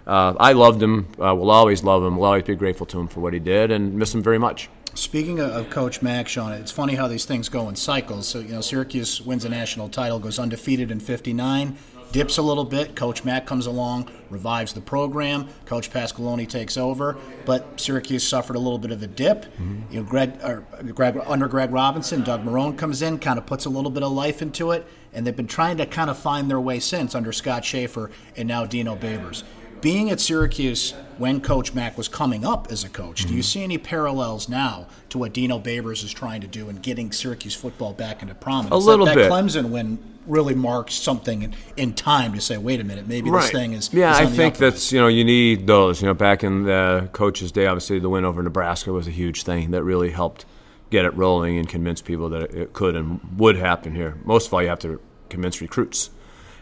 uh, 0.08 0.34
I 0.40 0.54
loved 0.54 0.82
him. 0.82 1.08
Uh, 1.20 1.36
will 1.36 1.52
always 1.52 1.84
love 1.84 2.04
him. 2.04 2.18
We'll 2.18 2.26
always 2.26 2.44
be 2.44 2.56
grateful 2.56 2.86
to 2.88 3.00
him 3.00 3.08
for 3.08 3.20
what 3.20 3.34
he 3.34 3.40
did, 3.40 3.72
and 3.72 3.94
miss 3.94 4.14
him 4.14 4.24
very 4.24 4.40
much. 4.40 4.70
Speaking 4.94 5.40
of 5.40 5.70
Coach 5.70 6.02
Mack, 6.02 6.28
Sean, 6.28 6.52
it's 6.52 6.72
funny 6.72 6.96
how 6.96 7.08
these 7.08 7.24
things 7.24 7.48
go 7.48 7.70
in 7.70 7.78
cycles. 7.78 8.28
So, 8.28 8.40
you 8.40 8.50
know, 8.50 8.60
Syracuse 8.62 9.22
wins 9.22 9.46
a 9.46 9.50
national 9.50 9.88
title, 9.88 10.20
goes 10.20 10.38
undefeated 10.38 10.92
in 10.92 11.00
59, 11.00 11.78
dips 12.12 12.38
a 12.38 12.42
little 12.42 12.64
bit. 12.64 12.96
Coach 12.96 13.24
Mack 13.24 13.46
comes 13.46 13.66
along, 13.66 14.10
revives 14.30 14.74
the 14.74 14.82
program. 14.82 15.48
Coach 15.66 15.92
Pasqualoni 15.92 16.48
takes 16.48 16.78
over, 16.78 17.18
but 17.46 17.80
Syracuse 17.80 18.28
suffered 18.28 18.56
a 18.56 18.60
little 18.60 18.80
bit 18.80 18.92
of 18.92 19.02
a 19.04 19.08
dip. 19.08 19.46
Mm-hmm. 19.46 19.82
You 19.94 20.00
know, 20.02 20.08
Greg, 20.08 20.34
or 20.44 20.66
Greg, 20.94 21.20
under 21.26 21.48
Greg 21.48 21.72
Robinson, 21.72 22.24
Doug 22.24 22.44
Marrone 22.44 22.78
comes 22.78 23.02
in, 23.02 23.20
kind 23.20 23.38
of 23.38 23.46
puts 23.46 23.66
a 23.66 23.70
little 23.70 23.92
bit 23.92 24.04
of 24.04 24.12
life 24.12 24.42
into 24.42 24.72
it, 24.72 24.86
and 25.14 25.26
they've 25.26 25.36
been 25.36 25.48
trying 25.48 25.78
to 25.78 25.86
kind 25.86 26.10
of 26.10 26.18
find 26.18 26.50
their 26.50 26.62
way 26.62 26.80
since 26.80 27.16
under 27.16 27.32
Scott 27.32 27.66
Shafer 27.66 28.12
and 28.36 28.48
now 28.48 28.66
Dino 28.66 28.96
Babers. 28.96 29.44
Being 29.82 30.12
at 30.12 30.20
Syracuse 30.20 30.94
when 31.18 31.42
Coach 31.42 31.74
Mack 31.74 31.98
was 31.98 32.08
coming 32.08 32.46
up 32.46 32.72
as 32.72 32.84
a 32.84 32.90
coach, 32.90 33.22
mm-hmm. 33.22 33.30
do 33.30 33.34
you 33.36 33.42
mm-hmm. 33.42 33.46
see 33.46 33.64
any 33.64 33.78
parallels 33.78 34.48
now 34.48 34.88
to 35.10 35.18
what 35.18 35.34
Dino 35.34 35.60
Babers 35.60 36.04
is 36.04 36.14
trying 36.14 36.42
to 36.42 36.48
do 36.48 36.70
in 36.70 36.78
getting 36.78 37.12
Syracuse 37.12 37.56
football 37.56 37.94
back 37.94 38.22
into 38.22 38.36
prominence? 38.36 38.74
A 38.74 38.78
little 38.78 39.06
that, 39.08 39.16
bit. 39.16 39.30
That 39.30 39.32
Clemson 39.32 39.70
win 39.70 40.00
really 40.28 40.54
marks 40.54 40.94
something 40.94 41.42
in, 41.42 41.56
in, 41.78 41.94
time 41.94 42.34
to 42.34 42.42
say, 42.42 42.58
wait 42.58 42.80
a 42.80 42.84
minute, 42.84 43.08
maybe 43.08 43.32
right. 43.32 43.42
this 43.42 43.52
thing 43.52 43.74
is. 43.74 43.92
Yeah, 43.92 44.14
is 44.14 44.20
I 44.20 44.26
think 44.28 44.58
that's 44.58 44.92
you 44.92 45.00
know 45.00 45.08
you 45.08 45.24
need 45.24 45.68
those. 45.68 46.02
You 46.02 46.08
know, 46.08 46.14
back 46.14 46.44
in 46.44 46.64
the 46.64 47.10
coach's 47.12 47.52
day, 47.52 47.66
obviously 47.66 48.00
the 48.00 48.10
win 48.10 48.26
over 48.26 48.42
Nebraska 48.44 48.94
was 48.94 49.08
a 49.08 49.12
huge 49.12 49.44
thing 49.44 49.72
that 49.72 49.84
really 49.84 50.12
helped 50.12 50.46
get 50.92 51.06
it 51.06 51.16
rolling 51.16 51.58
and 51.58 51.68
convince 51.68 52.02
people 52.02 52.30
that 52.30 52.54
it 52.54 52.74
could 52.74 52.96
and 52.96 53.20
would 53.38 53.56
happen 53.56 53.96
here. 53.96 54.18
Most 54.26 54.48
of 54.48 54.54
all, 54.54 54.62
you 54.62 54.68
have 54.68 54.80
to 54.80 55.02
convince 55.30 55.62
recruits 55.62 56.12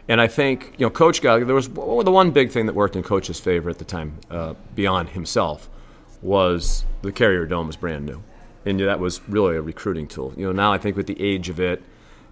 And 0.09 0.19
I 0.19 0.27
think 0.27 0.73
you 0.77 0.85
know, 0.87 0.89
Coach 0.89 1.21
got 1.21 1.45
there 1.45 1.55
was 1.55 1.69
well, 1.69 2.03
the 2.03 2.11
one 2.11 2.31
big 2.31 2.51
thing 2.51 2.65
that 2.65 2.73
worked 2.73 2.95
in 2.95 3.03
Coach's 3.03 3.39
favor 3.39 3.69
at 3.69 3.77
the 3.77 3.85
time, 3.85 4.17
uh, 4.31 4.55
beyond 4.73 5.09
himself, 5.09 5.69
was 6.23 6.83
the 7.03 7.11
Carrier 7.11 7.45
Dome 7.45 7.67
was 7.67 7.75
brand 7.75 8.07
new, 8.07 8.23
and 8.65 8.79
that 8.79 8.99
was 8.99 9.21
really 9.29 9.55
a 9.55 9.61
recruiting 9.61 10.07
tool. 10.07 10.33
You 10.35 10.47
know, 10.47 10.51
now 10.51 10.73
I 10.73 10.79
think 10.79 10.97
with 10.97 11.05
the 11.05 11.21
age 11.21 11.47
of 11.49 11.59
it 11.59 11.83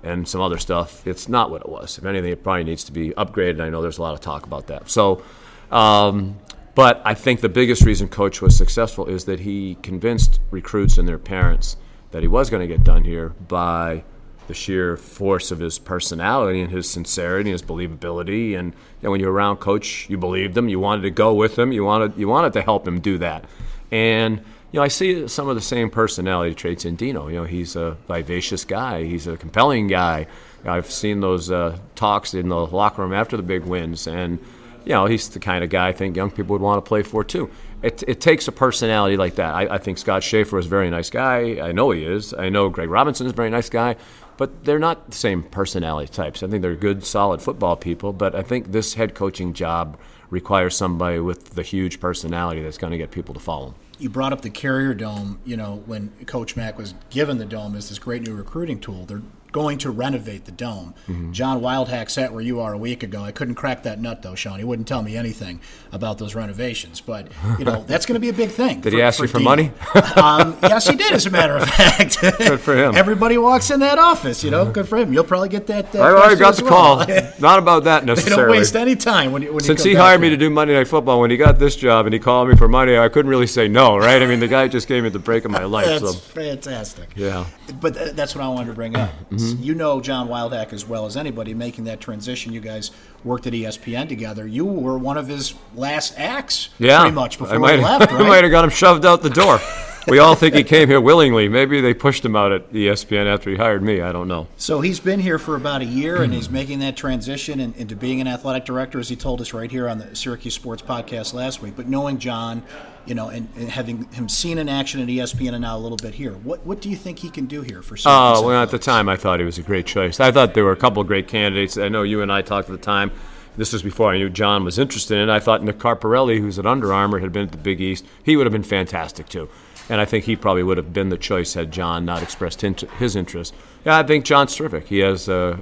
and 0.01 0.27
some 0.27 0.41
other 0.41 0.57
stuff, 0.57 1.05
it's 1.05 1.29
not 1.29 1.51
what 1.51 1.61
it 1.61 1.69
was. 1.69 1.99
If 1.99 2.05
anything, 2.05 2.31
it 2.31 2.43
probably 2.43 2.63
needs 2.63 2.83
to 2.85 2.91
be 2.91 3.11
upgraded. 3.11 3.61
I 3.61 3.69
know 3.69 3.83
there's 3.83 3.99
a 3.99 4.01
lot 4.01 4.15
of 4.15 4.21
talk 4.21 4.47
about 4.47 4.67
that. 4.67 4.89
So, 4.89 5.23
um, 5.71 6.39
but 6.73 6.99
I 7.05 7.13
think 7.13 7.41
the 7.41 7.49
biggest 7.49 7.83
reason 7.83 8.07
Coach 8.07 8.41
was 8.41 8.57
successful 8.57 9.05
is 9.05 9.25
that 9.25 9.41
he 9.41 9.77
convinced 9.83 10.39
recruits 10.49 10.97
and 10.97 11.07
their 11.07 11.19
parents 11.19 11.77
that 12.09 12.23
he 12.23 12.27
was 12.27 12.49
going 12.49 12.67
to 12.67 12.67
get 12.67 12.83
done 12.83 13.03
here 13.03 13.29
by 13.47 14.03
the 14.47 14.53
sheer 14.53 14.97
force 14.97 15.51
of 15.51 15.59
his 15.59 15.77
personality 15.77 16.61
and 16.61 16.71
his 16.71 16.89
sincerity 16.89 17.49
and 17.49 17.53
his 17.53 17.61
believability. 17.61 18.57
And 18.57 18.73
you 18.73 19.03
know, 19.03 19.11
when 19.11 19.19
you're 19.19 19.31
around 19.31 19.57
Coach, 19.57 20.09
you 20.09 20.17
believed 20.17 20.57
him. 20.57 20.69
You 20.69 20.79
wanted 20.79 21.03
to 21.03 21.11
go 21.11 21.33
with 21.33 21.57
him. 21.57 21.71
You 21.71 21.83
wanted 21.83 22.17
you 22.17 22.27
wanted 22.27 22.53
to 22.53 22.61
help 22.61 22.87
him 22.87 22.99
do 22.99 23.17
that. 23.19 23.45
And 23.91 24.39
you 24.71 24.79
know, 24.79 24.83
I 24.83 24.89
see 24.89 25.27
some 25.27 25.47
of 25.47 25.55
the 25.55 25.61
same 25.61 25.89
personality 25.89 26.53
traits 26.53 26.85
in 26.85 26.95
Dino. 26.95 27.27
You 27.27 27.35
know, 27.35 27.43
he's 27.45 27.75
a 27.75 27.97
vivacious 28.07 28.65
guy. 28.65 29.03
He's 29.03 29.27
a 29.27 29.37
compelling 29.37 29.87
guy. 29.87 30.27
I've 30.65 30.91
seen 30.91 31.21
those 31.21 31.49
uh, 31.49 31.77
talks 31.95 32.33
in 32.33 32.49
the 32.49 32.67
locker 32.67 33.01
room 33.01 33.13
after 33.13 33.37
the 33.37 33.43
big 33.43 33.63
wins, 33.63 34.07
and 34.07 34.39
you 34.83 34.93
know, 34.93 35.05
he's 35.05 35.29
the 35.29 35.39
kind 35.39 35.63
of 35.63 35.69
guy 35.69 35.89
I 35.89 35.93
think 35.93 36.15
young 36.15 36.31
people 36.31 36.53
would 36.53 36.61
want 36.61 36.83
to 36.83 36.87
play 36.87 37.03
for 37.03 37.23
too. 37.23 37.49
It, 37.83 38.03
it 38.07 38.19
takes 38.19 38.47
a 38.47 38.51
personality 38.51 39.17
like 39.17 39.35
that. 39.35 39.53
I, 39.53 39.75
I 39.75 39.77
think 39.77 39.97
Scott 39.97 40.23
Shafer 40.23 40.57
is 40.57 40.65
a 40.65 40.69
very 40.69 40.89
nice 40.89 41.09
guy. 41.09 41.59
I 41.61 41.71
know 41.73 41.91
he 41.91 42.03
is. 42.03 42.33
I 42.33 42.49
know 42.49 42.69
Greg 42.69 42.89
Robinson 42.89 43.27
is 43.27 43.33
a 43.33 43.35
very 43.35 43.49
nice 43.49 43.69
guy 43.69 43.97
but 44.37 44.63
they're 44.63 44.79
not 44.79 45.09
the 45.09 45.15
same 45.15 45.43
personality 45.43 46.11
types. 46.11 46.43
I 46.43 46.47
think 46.47 46.61
they're 46.61 46.75
good, 46.75 47.03
solid 47.03 47.41
football 47.41 47.75
people, 47.75 48.13
but 48.13 48.35
I 48.35 48.41
think 48.43 48.71
this 48.71 48.93
head 48.93 49.15
coaching 49.15 49.53
job 49.53 49.97
requires 50.29 50.75
somebody 50.75 51.19
with 51.19 51.51
the 51.51 51.63
huge 51.63 51.99
personality 51.99 52.61
that's 52.61 52.77
going 52.77 52.91
to 52.91 52.97
get 52.97 53.11
people 53.11 53.33
to 53.33 53.39
follow. 53.39 53.75
You 53.99 54.09
brought 54.09 54.33
up 54.33 54.41
the 54.41 54.49
Carrier 54.49 54.93
Dome. 54.93 55.39
You 55.45 55.57
know, 55.57 55.81
when 55.85 56.11
Coach 56.25 56.55
Mack 56.55 56.77
was 56.77 56.93
given 57.09 57.37
the 57.37 57.45
dome 57.45 57.75
as 57.75 57.89
this 57.89 57.97
great 57.97 58.21
new 58.21 58.35
recruiting 58.35 58.79
tool, 58.79 59.05
they're 59.05 59.23
going 59.57 59.79
to 59.79 59.89
renovate 59.89 60.45
the 60.45 60.51
dome. 60.51 60.93
Mm-hmm. 61.07 61.31
John 61.31 61.61
Wildhack 61.61 62.11
sat 62.11 62.31
where 62.31 62.43
you 62.43 62.59
are 62.59 62.73
a 62.73 62.77
week 62.77 63.01
ago. 63.01 63.23
I 63.23 63.31
couldn't 63.31 63.55
crack 63.55 63.81
that 63.83 63.99
nut 63.99 64.21
though, 64.21 64.35
Sean. 64.35 64.59
He 64.59 64.63
wouldn't 64.63 64.87
tell 64.87 65.01
me 65.01 65.17
anything 65.17 65.59
about 65.91 66.19
those 66.19 66.35
renovations. 66.35 67.01
But 67.01 67.27
you 67.57 67.65
know 67.65 67.83
that's 67.87 68.05
going 68.05 68.13
to 68.13 68.19
be 68.19 68.29
a 68.29 68.33
big 68.33 68.51
thing. 68.51 68.81
did 68.81 68.91
for, 68.91 68.97
he 68.97 69.01
ask 69.01 69.17
for 69.17 69.23
you 69.25 69.29
for 69.29 69.39
money? 69.39 69.71
um, 70.15 70.55
yes, 70.61 70.87
he 70.87 70.95
did. 70.95 71.11
As 71.11 71.25
a 71.25 71.31
matter 71.31 71.57
of 71.57 71.67
fact, 71.67 72.21
good 72.37 72.59
for 72.59 72.75
him. 72.75 72.95
Everybody 72.95 73.39
walks 73.39 73.71
in 73.71 73.79
that 73.79 73.97
office. 73.97 74.43
You 74.43 74.51
know, 74.51 74.71
good 74.71 74.87
for 74.87 74.95
him. 74.95 75.11
You'll 75.11 75.23
probably 75.23 75.49
get 75.49 75.65
that. 75.67 75.95
Uh, 75.95 76.01
I 76.01 76.11
already 76.11 76.35
got 76.35 76.55
the 76.55 76.63
well. 76.63 77.03
call. 77.03 77.31
Not 77.39 77.57
about 77.57 77.85
that 77.85 78.05
necessarily. 78.05 78.43
they 78.43 78.43
don't 78.43 78.57
waste 78.59 78.75
any 78.75 78.95
time 78.95 79.31
when, 79.31 79.41
when 79.51 79.63
since 79.63 79.81
he 79.81 79.95
hired 79.95 80.21
me 80.21 80.29
to 80.29 80.37
do 80.37 80.51
Monday 80.51 80.75
Night 80.75 80.87
Football. 80.87 81.19
When 81.19 81.31
he 81.31 81.37
got 81.37 81.57
this 81.57 81.75
job 81.75 82.05
and 82.05 82.13
he 82.13 82.19
called 82.19 82.47
me 82.47 82.55
for 82.55 82.67
money, 82.67 82.95
I 82.95 83.09
couldn't 83.09 83.31
really 83.31 83.47
say 83.47 83.67
no, 83.67 83.97
right? 83.97 84.21
I 84.21 84.27
mean, 84.27 84.39
the 84.39 84.47
guy 84.47 84.67
just 84.67 84.87
gave 84.87 85.01
me 85.01 85.09
the 85.09 85.17
break 85.17 85.45
of 85.45 85.49
my 85.51 85.63
life. 85.63 85.87
that's 85.87 86.01
so. 86.01 86.13
fantastic. 86.13 87.13
Yeah, 87.15 87.47
but 87.81 87.95
th- 87.95 88.11
that's 88.11 88.35
what 88.35 88.43
I 88.43 88.49
wanted 88.49 88.67
to 88.67 88.73
bring 88.73 88.95
up. 88.95 89.09
Mm-hmm. 89.31 89.37
Mm-hmm. 89.53 89.63
You 89.63 89.75
know, 89.75 90.01
John. 90.01 90.27
Wildhack 90.27 90.73
as 90.73 90.85
well 90.85 91.05
as 91.05 91.15
anybody 91.15 91.53
making 91.53 91.85
that 91.85 91.99
transition. 92.01 92.51
You 92.51 92.59
guys 92.59 92.91
worked 93.23 93.47
at 93.47 93.53
ESPN 93.53 94.09
together. 94.09 94.45
You 94.45 94.65
were 94.65 94.97
one 94.97 95.17
of 95.17 95.27
his 95.27 95.53
last 95.75 96.17
acts, 96.17 96.69
yeah, 96.79 96.99
pretty 96.99 97.15
much 97.15 97.37
before 97.37 97.55
I 97.55 97.57
might, 97.57 97.79
he 97.79 97.85
left. 97.85 98.11
Right? 98.11 98.21
I 98.21 98.27
might 98.27 98.43
have 98.43 98.51
got 98.51 98.63
him 98.63 98.69
shoved 98.69 99.05
out 99.05 99.21
the 99.21 99.29
door. 99.29 99.59
we 100.11 100.19
all 100.19 100.35
think 100.35 100.55
he 100.55 100.63
came 100.63 100.87
here 100.87 101.01
willingly. 101.01 101.49
Maybe 101.49 101.81
they 101.81 101.93
pushed 101.93 102.23
him 102.23 102.35
out 102.35 102.51
at 102.51 102.71
ESPN 102.71 103.25
after 103.25 103.49
he 103.49 103.57
hired 103.57 103.83
me. 103.83 104.01
I 104.01 104.11
don't 104.11 104.27
know. 104.27 104.47
So 104.57 104.81
he's 104.81 104.99
been 104.99 105.19
here 105.19 105.37
for 105.37 105.55
about 105.55 105.81
a 105.81 105.85
year, 105.85 106.23
and 106.23 106.33
he's 106.33 106.49
making 106.49 106.79
that 106.79 106.95
transition 106.95 107.59
into 107.59 107.95
being 107.95 108.21
an 108.21 108.27
athletic 108.27 108.65
director, 108.65 108.99
as 108.99 109.09
he 109.09 109.15
told 109.15 109.41
us 109.41 109.53
right 109.53 109.69
here 109.69 109.89
on 109.89 109.97
the 109.97 110.15
Syracuse 110.15 110.53
Sports 110.53 110.81
Podcast 110.81 111.33
last 111.33 111.61
week. 111.61 111.73
But 111.75 111.87
knowing 111.87 112.19
John, 112.19 112.63
you 113.05 113.15
know, 113.15 113.29
and, 113.29 113.49
and 113.55 113.69
having 113.69 114.05
him 114.11 114.29
seen 114.29 114.57
in 114.57 114.69
action 114.69 115.01
at 115.01 115.07
ESPN 115.07 115.53
and 115.53 115.61
now 115.61 115.77
a 115.77 115.79
little 115.79 115.97
bit 115.97 116.13
here, 116.13 116.31
what 116.31 116.65
what 116.65 116.81
do 116.81 116.89
you 116.89 116.95
think 116.95 117.19
he 117.19 117.29
can 117.29 117.45
do 117.45 117.61
here 117.61 117.81
for? 117.81 117.97
Syracuse 117.97 118.39
Oh 118.39 118.47
well, 118.47 118.63
at 118.63 118.71
the 118.71 118.79
time 118.79 119.09
I 119.09 119.17
thought 119.17 119.39
he 119.39 119.45
was 119.45 119.57
a 119.57 119.63
great 119.63 119.85
choice. 119.85 120.19
I 120.19 120.31
thought 120.31 120.53
there 120.53 120.63
were 120.63 120.71
a 120.71 120.77
couple 120.77 121.01
of 121.01 121.07
great 121.07 121.27
candidates. 121.27 121.77
I 121.77 121.89
know 121.89 122.03
you 122.03 122.21
and 122.21 122.31
I 122.31 122.41
talked 122.41 122.69
at 122.69 122.79
the 122.79 122.85
time 122.85 123.11
this 123.57 123.73
was 123.73 123.81
before 123.81 124.13
I 124.13 124.17
knew 124.17 124.29
John 124.29 124.63
was 124.63 124.77
interested 124.77 125.17
in 125.17 125.29
it. 125.29 125.33
I 125.33 125.39
thought 125.39 125.63
Nick 125.63 125.79
Carparelli, 125.79 126.39
who's 126.39 126.59
at 126.59 126.65
Under 126.65 126.93
Armour, 126.93 127.19
had 127.19 127.33
been 127.33 127.47
at 127.47 127.51
the 127.51 127.57
Big 127.57 127.81
East. 127.81 128.05
He 128.23 128.37
would 128.37 128.45
have 128.45 128.53
been 128.53 128.63
fantastic 128.63 129.27
too. 129.27 129.49
And 129.89 130.01
I 130.01 130.05
think 130.05 130.25
he 130.25 130.35
probably 130.35 130.63
would 130.63 130.77
have 130.77 130.91
been 130.91 131.09
the 131.09 131.17
choice 131.17 131.53
had 131.53 131.71
John 131.71 132.05
not 132.05 132.21
expressed 132.21 132.61
his 132.61 133.15
interest. 133.15 133.53
Yeah, 133.85 133.97
I 133.97 134.03
think 134.03 134.25
John's 134.25 134.53
terrific. 134.55 134.87
He 134.87 134.99
has 134.99 135.29
uh, 135.29 135.57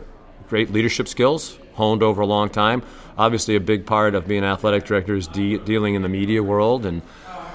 great 0.49 0.71
leadership 0.71 1.07
skills, 1.07 1.59
honed 1.73 2.01
over 2.01 2.21
a 2.21 2.25
long 2.25 2.49
time. 2.49 2.81
Obviously, 3.17 3.55
a 3.55 3.59
big 3.59 3.85
part 3.85 4.15
of 4.15 4.27
being 4.27 4.43
an 4.43 4.49
athletic 4.49 4.85
director 4.85 5.15
is 5.15 5.27
de- 5.27 5.59
dealing 5.59 5.95
in 5.95 6.01
the 6.01 6.09
media 6.09 6.41
world 6.41 6.85
and 6.85 7.01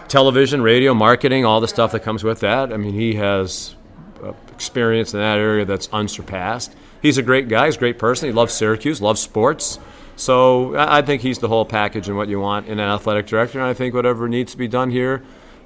television, 0.09 0.63
radio, 0.63 0.95
marketing, 0.95 1.45
all 1.45 1.61
the 1.61 1.69
stuff 1.69 1.93
that 1.93 2.01
comes 2.01 2.25
with 2.25 2.41
that. 2.41 2.73
I 2.73 2.77
mean, 2.77 2.95
he 2.95 3.15
has 3.15 3.75
uh, 4.23 4.33
experience 4.53 5.13
in 5.13 5.21
that 5.21 5.39
area 5.39 5.65
that's 5.65 5.89
unsurpassed. 5.93 6.75
He's 7.03 7.19
a 7.19 7.23
great 7.23 7.49
guy. 7.49 7.67
He's 7.67 7.77
a 7.77 7.79
great 7.79 7.99
person. 7.99 8.29
He 8.29 8.33
loves 8.33 8.55
Syracuse, 8.55 9.01
loves 9.01 9.21
sports. 9.21 9.79
So 10.17 10.77
I 10.77 11.01
think 11.03 11.23
he's 11.23 11.39
the 11.39 11.49
whole 11.49 11.65
package 11.65 12.09
and 12.09 12.17
what 12.17 12.29
you 12.29 12.39
want 12.41 12.67
in 12.67 12.79
an 12.79 12.91
athletic 12.91 13.27
director. 13.27 13.59
And 13.59 13.67
I 13.67 13.73
think 13.73 13.95
whatever 13.95 14.29
needs 14.29 14.53
to 14.53 14.59
be 14.59 14.69
done 14.69 14.91
here 14.91 15.23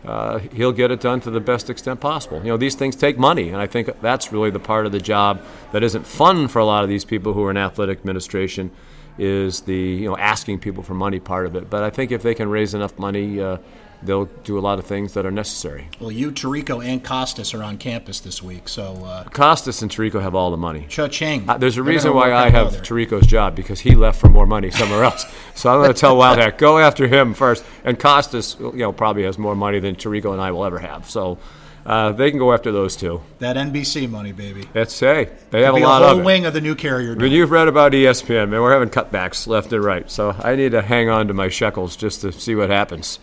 uh, 0.06 0.38
he'll 0.38 0.72
get 0.72 0.90
it 0.90 1.00
done 1.00 1.20
to 1.22 1.30
the 1.30 1.40
best 1.40 1.70
extent 1.70 2.00
possible. 2.00 2.38
You 2.38 2.48
know, 2.48 2.56
these 2.56 2.74
things 2.74 2.94
take 2.94 3.18
money, 3.18 3.48
and 3.48 3.56
I 3.56 3.66
think 3.66 3.88
that's 4.00 4.32
really 4.32 4.50
the 4.50 4.60
part 4.60 4.86
of 4.86 4.92
the 4.92 5.00
job 5.00 5.42
that 5.72 5.82
isn't 5.82 6.06
fun 6.06 6.48
for 6.48 6.58
a 6.58 6.64
lot 6.64 6.84
of 6.84 6.90
these 6.90 7.04
people 7.04 7.32
who 7.32 7.42
are 7.44 7.50
in 7.50 7.56
athletic 7.56 7.98
administration 7.98 8.70
is 9.16 9.60
the 9.62 9.74
you 9.74 10.08
know 10.08 10.16
asking 10.16 10.58
people 10.58 10.82
for 10.82 10.94
money 10.94 11.20
part 11.20 11.46
of 11.46 11.56
it. 11.56 11.70
But 11.70 11.82
I 11.82 11.90
think 11.90 12.12
if 12.12 12.22
they 12.22 12.34
can 12.34 12.48
raise 12.48 12.74
enough 12.74 12.98
money, 12.98 13.40
uh, 13.40 13.58
they'll 14.04 14.26
do 14.44 14.58
a 14.58 14.60
lot 14.60 14.78
of 14.78 14.86
things 14.86 15.14
that 15.14 15.26
are 15.26 15.30
necessary. 15.30 15.88
Well, 16.00 16.12
you, 16.12 16.30
Tirico, 16.30 16.84
and 16.84 17.02
Costas 17.02 17.54
are 17.54 17.62
on 17.62 17.78
campus 17.78 18.20
this 18.20 18.42
week, 18.42 18.68
so 18.68 18.94
uh, 19.04 19.24
Costas 19.24 19.82
and 19.82 19.90
Tirico 19.90 20.20
have 20.20 20.34
all 20.34 20.50
the 20.50 20.56
money. 20.56 20.86
Cha-ching. 20.88 21.48
Uh, 21.48 21.58
there's 21.58 21.76
a 21.76 21.82
reason 21.82 22.14
why 22.14 22.32
I 22.32 22.50
have 22.50 22.82
Tirico's 22.82 23.26
job 23.26 23.56
because 23.56 23.80
he 23.80 23.94
left 23.94 24.20
for 24.20 24.28
more 24.28 24.46
money 24.46 24.70
somewhere 24.70 25.04
else. 25.04 25.26
so 25.54 25.70
I'm 25.70 25.80
going 25.80 25.92
to 25.92 25.98
tell 25.98 26.16
Wildhack 26.16 26.58
go 26.58 26.78
after 26.78 27.08
him 27.08 27.34
first, 27.34 27.64
and 27.84 27.98
Costas, 27.98 28.56
you 28.60 28.72
know, 28.74 28.92
probably 28.92 29.24
has 29.24 29.38
more 29.38 29.56
money 29.56 29.80
than 29.80 29.96
Tirico 29.96 30.32
and 30.32 30.40
I 30.40 30.50
will 30.50 30.64
ever 30.64 30.78
have. 30.78 31.08
So. 31.08 31.38
Uh, 31.86 32.12
they 32.12 32.30
can 32.30 32.38
go 32.38 32.54
after 32.54 32.72
those 32.72 32.96
two. 32.96 33.20
That 33.40 33.56
NBC 33.56 34.08
money, 34.08 34.32
baby. 34.32 34.66
That's 34.72 34.94
say 34.94 35.28
they 35.50 35.62
have 35.64 35.74
a 35.74 35.80
lot 35.80 36.00
a 36.00 36.06
whole 36.06 36.18
of 36.20 36.24
wing 36.24 36.46
of 36.46 36.54
the 36.54 36.60
new 36.62 36.74
carrier. 36.74 37.14
When 37.14 37.30
you've 37.30 37.50
read 37.50 37.68
about 37.68 37.92
ESPN, 37.92 38.48
man, 38.48 38.62
we're 38.62 38.72
having 38.72 38.88
cutbacks 38.88 39.46
left 39.46 39.70
and 39.70 39.84
right. 39.84 40.10
So 40.10 40.34
I 40.38 40.56
need 40.56 40.72
to 40.72 40.80
hang 40.80 41.10
on 41.10 41.28
to 41.28 41.34
my 41.34 41.48
shekels 41.48 41.94
just 41.94 42.22
to 42.22 42.32
see 42.32 42.54
what 42.54 42.70
happens. 42.70 43.18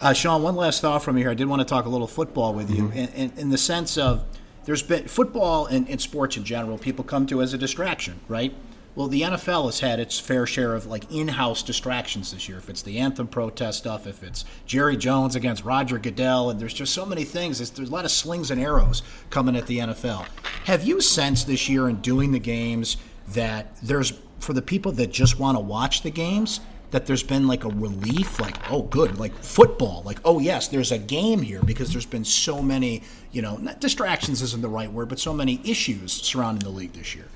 Uh, 0.00 0.14
Sean, 0.14 0.42
one 0.42 0.56
last 0.56 0.80
thought 0.80 1.02
from 1.02 1.18
you 1.18 1.24
here. 1.24 1.30
I 1.30 1.34
did 1.34 1.46
want 1.46 1.60
to 1.60 1.66
talk 1.66 1.84
a 1.84 1.88
little 1.90 2.06
football 2.06 2.54
with 2.54 2.70
you, 2.70 2.84
mm-hmm. 2.84 2.96
in, 2.96 3.08
in, 3.10 3.32
in, 3.36 3.50
the 3.50 3.58
sense 3.58 3.98
of 3.98 4.24
there's 4.64 4.82
been 4.82 5.06
football 5.06 5.66
and, 5.66 5.86
and 5.90 6.00
sports 6.00 6.38
in 6.38 6.44
general. 6.44 6.78
People 6.78 7.04
come 7.04 7.26
to 7.26 7.42
as 7.42 7.52
a 7.52 7.58
distraction, 7.58 8.18
right? 8.26 8.54
Well, 8.94 9.08
the 9.08 9.20
NFL 9.22 9.66
has 9.66 9.80
had 9.80 10.00
its 10.00 10.18
fair 10.18 10.46
share 10.46 10.74
of 10.74 10.86
like 10.86 11.12
in-house 11.12 11.62
distractions 11.62 12.32
this 12.32 12.48
year. 12.48 12.56
If 12.56 12.70
it's 12.70 12.80
the 12.80 12.98
anthem 12.98 13.28
protest 13.28 13.78
stuff, 13.78 14.06
if 14.06 14.22
it's 14.22 14.46
Jerry 14.64 14.96
Jones 14.96 15.36
against 15.36 15.64
Roger 15.64 15.98
Goodell, 15.98 16.48
and 16.48 16.58
there's 16.58 16.74
just 16.74 16.94
so 16.94 17.04
many 17.04 17.24
things. 17.24 17.58
There's, 17.58 17.70
there's 17.70 17.90
a 17.90 17.92
lot 17.92 18.06
of 18.06 18.10
slings 18.10 18.50
and 18.50 18.60
arrows 18.60 19.02
coming 19.28 19.54
at 19.54 19.66
the 19.66 19.78
NFL. 19.78 20.26
Have 20.64 20.82
you 20.82 21.02
sensed 21.02 21.46
this 21.46 21.68
year 21.68 21.90
in 21.90 22.00
doing 22.00 22.32
the 22.32 22.40
games 22.40 22.96
that 23.28 23.76
there's 23.82 24.14
for 24.38 24.54
the 24.54 24.62
people 24.62 24.92
that 24.92 25.12
just 25.12 25.38
want 25.38 25.56
to 25.56 25.60
watch 25.60 26.02
the 26.02 26.10
games? 26.10 26.60
That 26.90 27.06
there's 27.06 27.22
been 27.22 27.46
like 27.46 27.64
a 27.64 27.68
relief, 27.68 28.40
like, 28.40 28.56
oh, 28.70 28.82
good, 28.82 29.18
like 29.18 29.34
football, 29.34 30.02
like, 30.04 30.18
oh, 30.24 30.38
yes, 30.38 30.68
there's 30.68 30.92
a 30.92 30.98
game 30.98 31.40
here 31.42 31.62
because 31.62 31.92
there's 31.92 32.06
been 32.06 32.24
so 32.24 32.60
many, 32.60 33.02
you 33.30 33.42
know, 33.42 33.58
distractions 33.78 34.42
isn't 34.42 34.62
the 34.62 34.68
right 34.68 34.92
word, 34.92 35.08
but 35.08 35.18
so 35.18 35.32
many 35.32 35.60
issues 35.64 36.12
surrounding 36.12 36.64
the 36.64 36.74
league 36.74 36.92
this 36.92 37.14
year. 37.14 37.26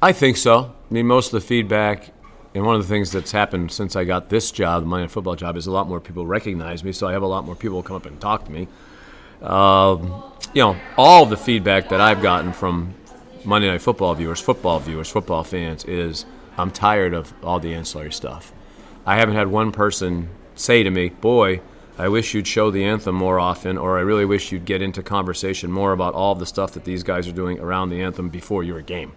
I 0.00 0.12
think 0.12 0.36
so. 0.36 0.74
I 0.90 0.94
mean, 0.94 1.06
most 1.06 1.26
of 1.26 1.40
the 1.40 1.46
feedback, 1.46 2.10
and 2.54 2.64
one 2.64 2.76
of 2.76 2.82
the 2.82 2.88
things 2.88 3.10
that's 3.10 3.32
happened 3.32 3.72
since 3.72 3.96
I 3.96 4.04
got 4.04 4.28
this 4.28 4.50
job, 4.50 4.84
the 4.84 4.88
Night 4.88 5.10
Football 5.10 5.36
job, 5.36 5.56
is 5.56 5.66
a 5.66 5.70
lot 5.70 5.88
more 5.88 6.00
people 6.00 6.26
recognize 6.26 6.84
me, 6.84 6.92
so 6.92 7.06
I 7.06 7.12
have 7.12 7.22
a 7.22 7.26
lot 7.26 7.44
more 7.44 7.56
people 7.56 7.82
come 7.82 7.96
up 7.96 8.06
and 8.06 8.20
talk 8.20 8.44
to 8.46 8.52
me. 8.52 8.68
Um, 9.42 10.22
you 10.54 10.62
know, 10.62 10.76
all 10.96 11.26
the 11.26 11.36
feedback 11.36 11.90
that 11.90 12.00
I've 12.00 12.22
gotten 12.22 12.52
from 12.52 12.94
Monday 13.44 13.68
Night 13.68 13.82
Football 13.82 14.14
viewers, 14.14 14.40
football 14.40 14.78
viewers, 14.78 15.08
football 15.10 15.44
fans 15.44 15.84
is 15.84 16.24
I'm 16.56 16.70
tired 16.70 17.12
of 17.12 17.34
all 17.42 17.60
the 17.60 17.74
ancillary 17.74 18.12
stuff. 18.12 18.52
I 19.06 19.16
haven't 19.16 19.34
had 19.34 19.48
one 19.48 19.72
person 19.72 20.28
say 20.54 20.82
to 20.82 20.90
me, 20.90 21.08
"Boy, 21.08 21.60
I 21.98 22.08
wish 22.08 22.34
you'd 22.34 22.46
show 22.46 22.70
the 22.70 22.84
anthem 22.84 23.14
more 23.14 23.38
often," 23.38 23.76
or 23.76 23.98
"I 23.98 24.00
really 24.00 24.24
wish 24.24 24.50
you'd 24.50 24.64
get 24.64 24.82
into 24.82 25.02
conversation 25.02 25.70
more 25.70 25.92
about 25.92 26.14
all 26.14 26.34
the 26.34 26.46
stuff 26.46 26.72
that 26.72 26.84
these 26.84 27.02
guys 27.02 27.28
are 27.28 27.32
doing 27.32 27.60
around 27.60 27.90
the 27.90 28.00
anthem 28.02 28.28
before 28.28 28.62
your 28.62 28.80
game." 28.80 29.12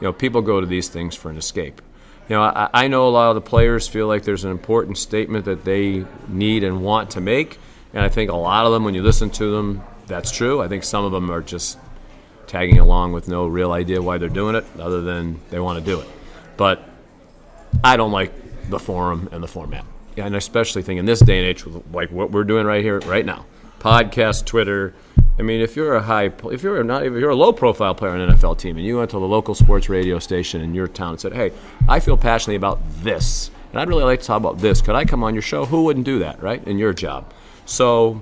You 0.00 0.06
know, 0.06 0.12
people 0.12 0.40
go 0.40 0.60
to 0.60 0.66
these 0.66 0.88
things 0.88 1.14
for 1.14 1.30
an 1.30 1.36
escape. 1.36 1.82
You 2.28 2.36
know, 2.36 2.42
I, 2.42 2.68
I 2.72 2.88
know 2.88 3.06
a 3.06 3.10
lot 3.10 3.28
of 3.28 3.34
the 3.34 3.40
players 3.40 3.88
feel 3.88 4.06
like 4.06 4.22
there's 4.22 4.44
an 4.44 4.50
important 4.50 4.96
statement 4.96 5.44
that 5.44 5.64
they 5.64 6.04
need 6.28 6.64
and 6.64 6.80
want 6.80 7.10
to 7.10 7.20
make, 7.20 7.58
and 7.92 8.04
I 8.04 8.08
think 8.08 8.30
a 8.30 8.36
lot 8.36 8.66
of 8.66 8.72
them, 8.72 8.84
when 8.84 8.94
you 8.94 9.02
listen 9.02 9.30
to 9.30 9.50
them, 9.50 9.82
that's 10.06 10.30
true. 10.30 10.62
I 10.62 10.68
think 10.68 10.84
some 10.84 11.04
of 11.04 11.12
them 11.12 11.30
are 11.30 11.42
just 11.42 11.78
tagging 12.46 12.78
along 12.78 13.12
with 13.12 13.28
no 13.28 13.46
real 13.46 13.72
idea 13.72 14.00
why 14.00 14.18
they're 14.18 14.28
doing 14.28 14.54
it, 14.54 14.64
other 14.78 15.02
than 15.02 15.40
they 15.50 15.60
want 15.60 15.78
to 15.78 15.84
do 15.84 16.00
it. 16.00 16.08
But 16.56 16.82
I 17.84 17.96
don't 17.96 18.12
like 18.12 18.32
the 18.70 18.78
forum 18.78 19.28
and 19.32 19.42
the 19.42 19.48
format. 19.48 19.84
And 20.16 20.34
especially 20.34 20.82
think 20.82 20.98
in 20.98 21.06
this 21.06 21.20
day 21.20 21.38
and 21.38 21.46
age, 21.46 21.64
like 21.92 22.10
what 22.10 22.30
we're 22.30 22.44
doing 22.44 22.66
right 22.66 22.82
here, 22.82 22.98
right 23.00 23.24
now, 23.24 23.46
podcast, 23.78 24.44
Twitter. 24.44 24.94
I 25.38 25.42
mean, 25.42 25.60
if 25.60 25.74
you're 25.74 25.94
a 25.94 26.02
high, 26.02 26.30
if 26.44 26.62
you're 26.62 26.84
not, 26.84 27.04
if 27.06 27.12
you're 27.14 27.30
a 27.30 27.36
low-profile 27.36 27.94
player 27.94 28.12
on 28.12 28.20
an 28.20 28.30
NFL 28.36 28.58
team, 28.58 28.76
and 28.76 28.84
you 28.84 28.98
went 28.98 29.10
to 29.10 29.18
the 29.18 29.26
local 29.26 29.54
sports 29.54 29.88
radio 29.88 30.18
station 30.18 30.60
in 30.60 30.74
your 30.74 30.86
town 30.86 31.10
and 31.10 31.20
said, 31.20 31.32
"Hey, 31.32 31.52
I 31.88 31.98
feel 31.98 32.16
passionately 32.16 32.56
about 32.56 32.78
this, 33.02 33.50
and 33.72 33.80
I'd 33.80 33.88
really 33.88 34.04
like 34.04 34.20
to 34.20 34.26
talk 34.26 34.36
about 34.36 34.58
this. 34.58 34.82
Could 34.82 34.96
I 34.96 35.04
come 35.04 35.24
on 35.24 35.34
your 35.34 35.42
show?" 35.42 35.64
Who 35.64 35.84
wouldn't 35.84 36.04
do 36.04 36.18
that, 36.18 36.42
right? 36.42 36.62
In 36.66 36.76
your 36.76 36.92
job, 36.92 37.32
so, 37.64 38.20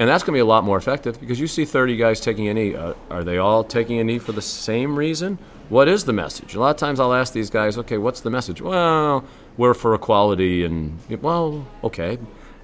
and 0.00 0.08
that's 0.08 0.24
going 0.24 0.32
to 0.32 0.38
be 0.38 0.40
a 0.40 0.44
lot 0.44 0.64
more 0.64 0.76
effective 0.76 1.20
because 1.20 1.38
you 1.38 1.46
see 1.46 1.64
30 1.64 1.96
guys 1.96 2.20
taking 2.20 2.48
a 2.48 2.54
knee. 2.54 2.74
Uh, 2.74 2.94
are 3.10 3.22
they 3.22 3.38
all 3.38 3.62
taking 3.62 4.00
a 4.00 4.04
knee 4.04 4.18
for 4.18 4.32
the 4.32 4.42
same 4.42 4.96
reason? 4.96 5.38
What 5.68 5.86
is 5.86 6.04
the 6.04 6.12
message? 6.12 6.54
A 6.56 6.60
lot 6.60 6.70
of 6.70 6.76
times 6.76 6.98
I'll 6.98 7.14
ask 7.14 7.32
these 7.32 7.50
guys, 7.50 7.78
"Okay, 7.78 7.98
what's 7.98 8.20
the 8.20 8.30
message?" 8.30 8.60
Well, 8.60 9.24
we're 9.56 9.74
for 9.74 9.94
equality, 9.94 10.64
and 10.64 10.98
well, 11.22 11.66
okay. 11.84 12.18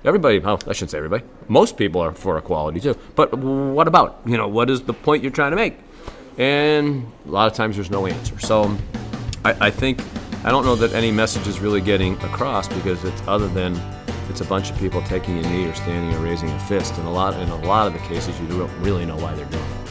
Everybody, 0.04 0.40
well, 0.40 0.58
I 0.66 0.72
shouldn't 0.72 0.90
say 0.90 0.98
everybody. 0.98 1.22
Most 1.46 1.76
people 1.76 2.00
are 2.00 2.12
for 2.12 2.36
equality 2.36 2.80
too. 2.80 2.96
But 3.14 3.32
what 3.34 3.86
about? 3.86 4.20
You 4.26 4.36
know, 4.36 4.48
what 4.48 4.68
is 4.68 4.82
the 4.82 4.92
point 4.92 5.22
you're 5.22 5.30
trying 5.30 5.52
to 5.52 5.56
make? 5.56 5.78
And 6.38 7.06
a 7.26 7.30
lot 7.30 7.46
of 7.46 7.56
times 7.56 7.76
there's 7.76 7.90
no 7.90 8.06
answer. 8.06 8.38
So 8.40 8.76
I, 9.44 9.66
I 9.66 9.70
think 9.70 10.00
I 10.44 10.50
don't 10.50 10.64
know 10.64 10.74
that 10.74 10.92
any 10.92 11.12
message 11.12 11.46
is 11.46 11.60
really 11.60 11.80
getting 11.80 12.14
across 12.22 12.66
because 12.66 13.04
it's 13.04 13.22
other 13.28 13.46
than 13.48 13.80
it's 14.28 14.40
a 14.40 14.44
bunch 14.44 14.70
of 14.70 14.78
people 14.78 15.02
taking 15.02 15.38
a 15.38 15.42
knee 15.42 15.66
or 15.66 15.74
standing 15.74 16.12
or 16.18 16.24
raising 16.24 16.50
a 16.50 16.58
fist. 16.60 16.98
And 16.98 17.06
a 17.06 17.10
lot 17.10 17.34
in 17.40 17.48
a 17.48 17.64
lot 17.64 17.86
of 17.86 17.92
the 17.92 18.00
cases, 18.00 18.38
you 18.40 18.48
don't 18.48 18.72
really 18.80 19.06
know 19.06 19.16
why 19.16 19.34
they're 19.34 19.46
doing 19.46 19.62
it. 19.62 19.81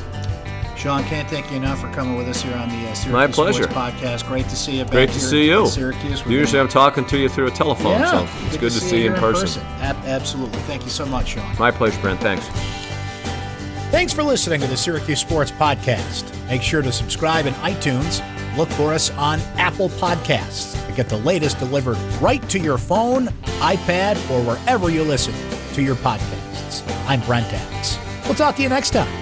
Sean, 0.82 1.04
can't 1.04 1.30
thank 1.30 1.52
you 1.52 1.58
enough 1.58 1.80
for 1.80 1.92
coming 1.94 2.16
with 2.16 2.28
us 2.28 2.42
here 2.42 2.56
on 2.56 2.68
the 2.70 2.76
uh, 2.90 2.94
Syracuse 2.96 3.08
My 3.14 3.28
pleasure. 3.28 3.64
Sports 3.70 3.78
Podcast. 3.78 4.28
Great 4.28 4.50
to 4.50 4.56
see 4.56 4.78
you. 4.80 4.84
Back 4.84 4.92
Great 4.94 5.10
to 5.10 5.20
here 5.20 5.30
see 5.30 5.46
you. 5.48 5.68
Syracuse. 5.68 6.26
We're 6.26 6.32
Usually 6.32 6.54
gonna- 6.54 6.64
I'm 6.64 6.70
talking 6.70 7.06
to 7.06 7.20
you 7.20 7.30
through 7.30 7.48
a 7.48 7.52
telephone, 7.52 8.00
yeah, 8.00 8.26
so 8.26 8.48
it's 8.48 8.58
good, 8.58 8.72
to 8.72 8.80
see 8.80 9.02
you 9.04 9.06
in 9.08 9.12
here 9.12 9.22
person. 9.22 9.62
Ab- 9.80 9.96
absolutely. 10.06 10.58
Thank 10.62 10.84
you 10.84 10.90
so 10.90 11.06
much, 11.06 11.28
Sean. 11.30 11.56
My 11.60 11.70
pleasure, 11.70 12.02
Brent. 12.02 12.20
Thanks. 12.20 12.48
Thanks 13.92 14.12
for 14.12 14.24
listening 14.24 14.60
to 14.62 14.66
the 14.68 14.76
Syracuse 14.76 15.20
Sports 15.20 15.52
Podcast. 15.52 16.24
Make 16.48 16.64
sure 16.64 16.82
to 16.82 16.92
subscribe 16.92 17.46
in 17.46 17.54
iTunes. 17.56 18.26
Look 18.58 18.70
for 18.70 18.92
us 18.92 19.12
on 19.12 19.40
Apple 19.60 19.90
Podcasts 19.90 20.84
to 20.88 20.94
get 20.94 21.10
the 21.10 21.18
latest 21.18 21.60
delivered 21.60 21.98
right 22.20 22.42
to 22.50 22.58
your 22.58 22.80
phone, 22.80 23.28
iPad, 23.60 24.16
or 24.32 24.42
wherever 24.44 24.90
you 24.90 25.04
listen 25.04 25.36
to 25.76 25.84
your 25.84 25.96
podcasts. 25.98 26.82
I'm 27.08 27.22
Brent 27.22 27.54
Axe. 27.54 28.00
We'll 28.26 28.34
talk 28.34 28.56
to 28.56 28.64
you 28.64 28.70
next 28.70 28.90
time. 28.92 29.21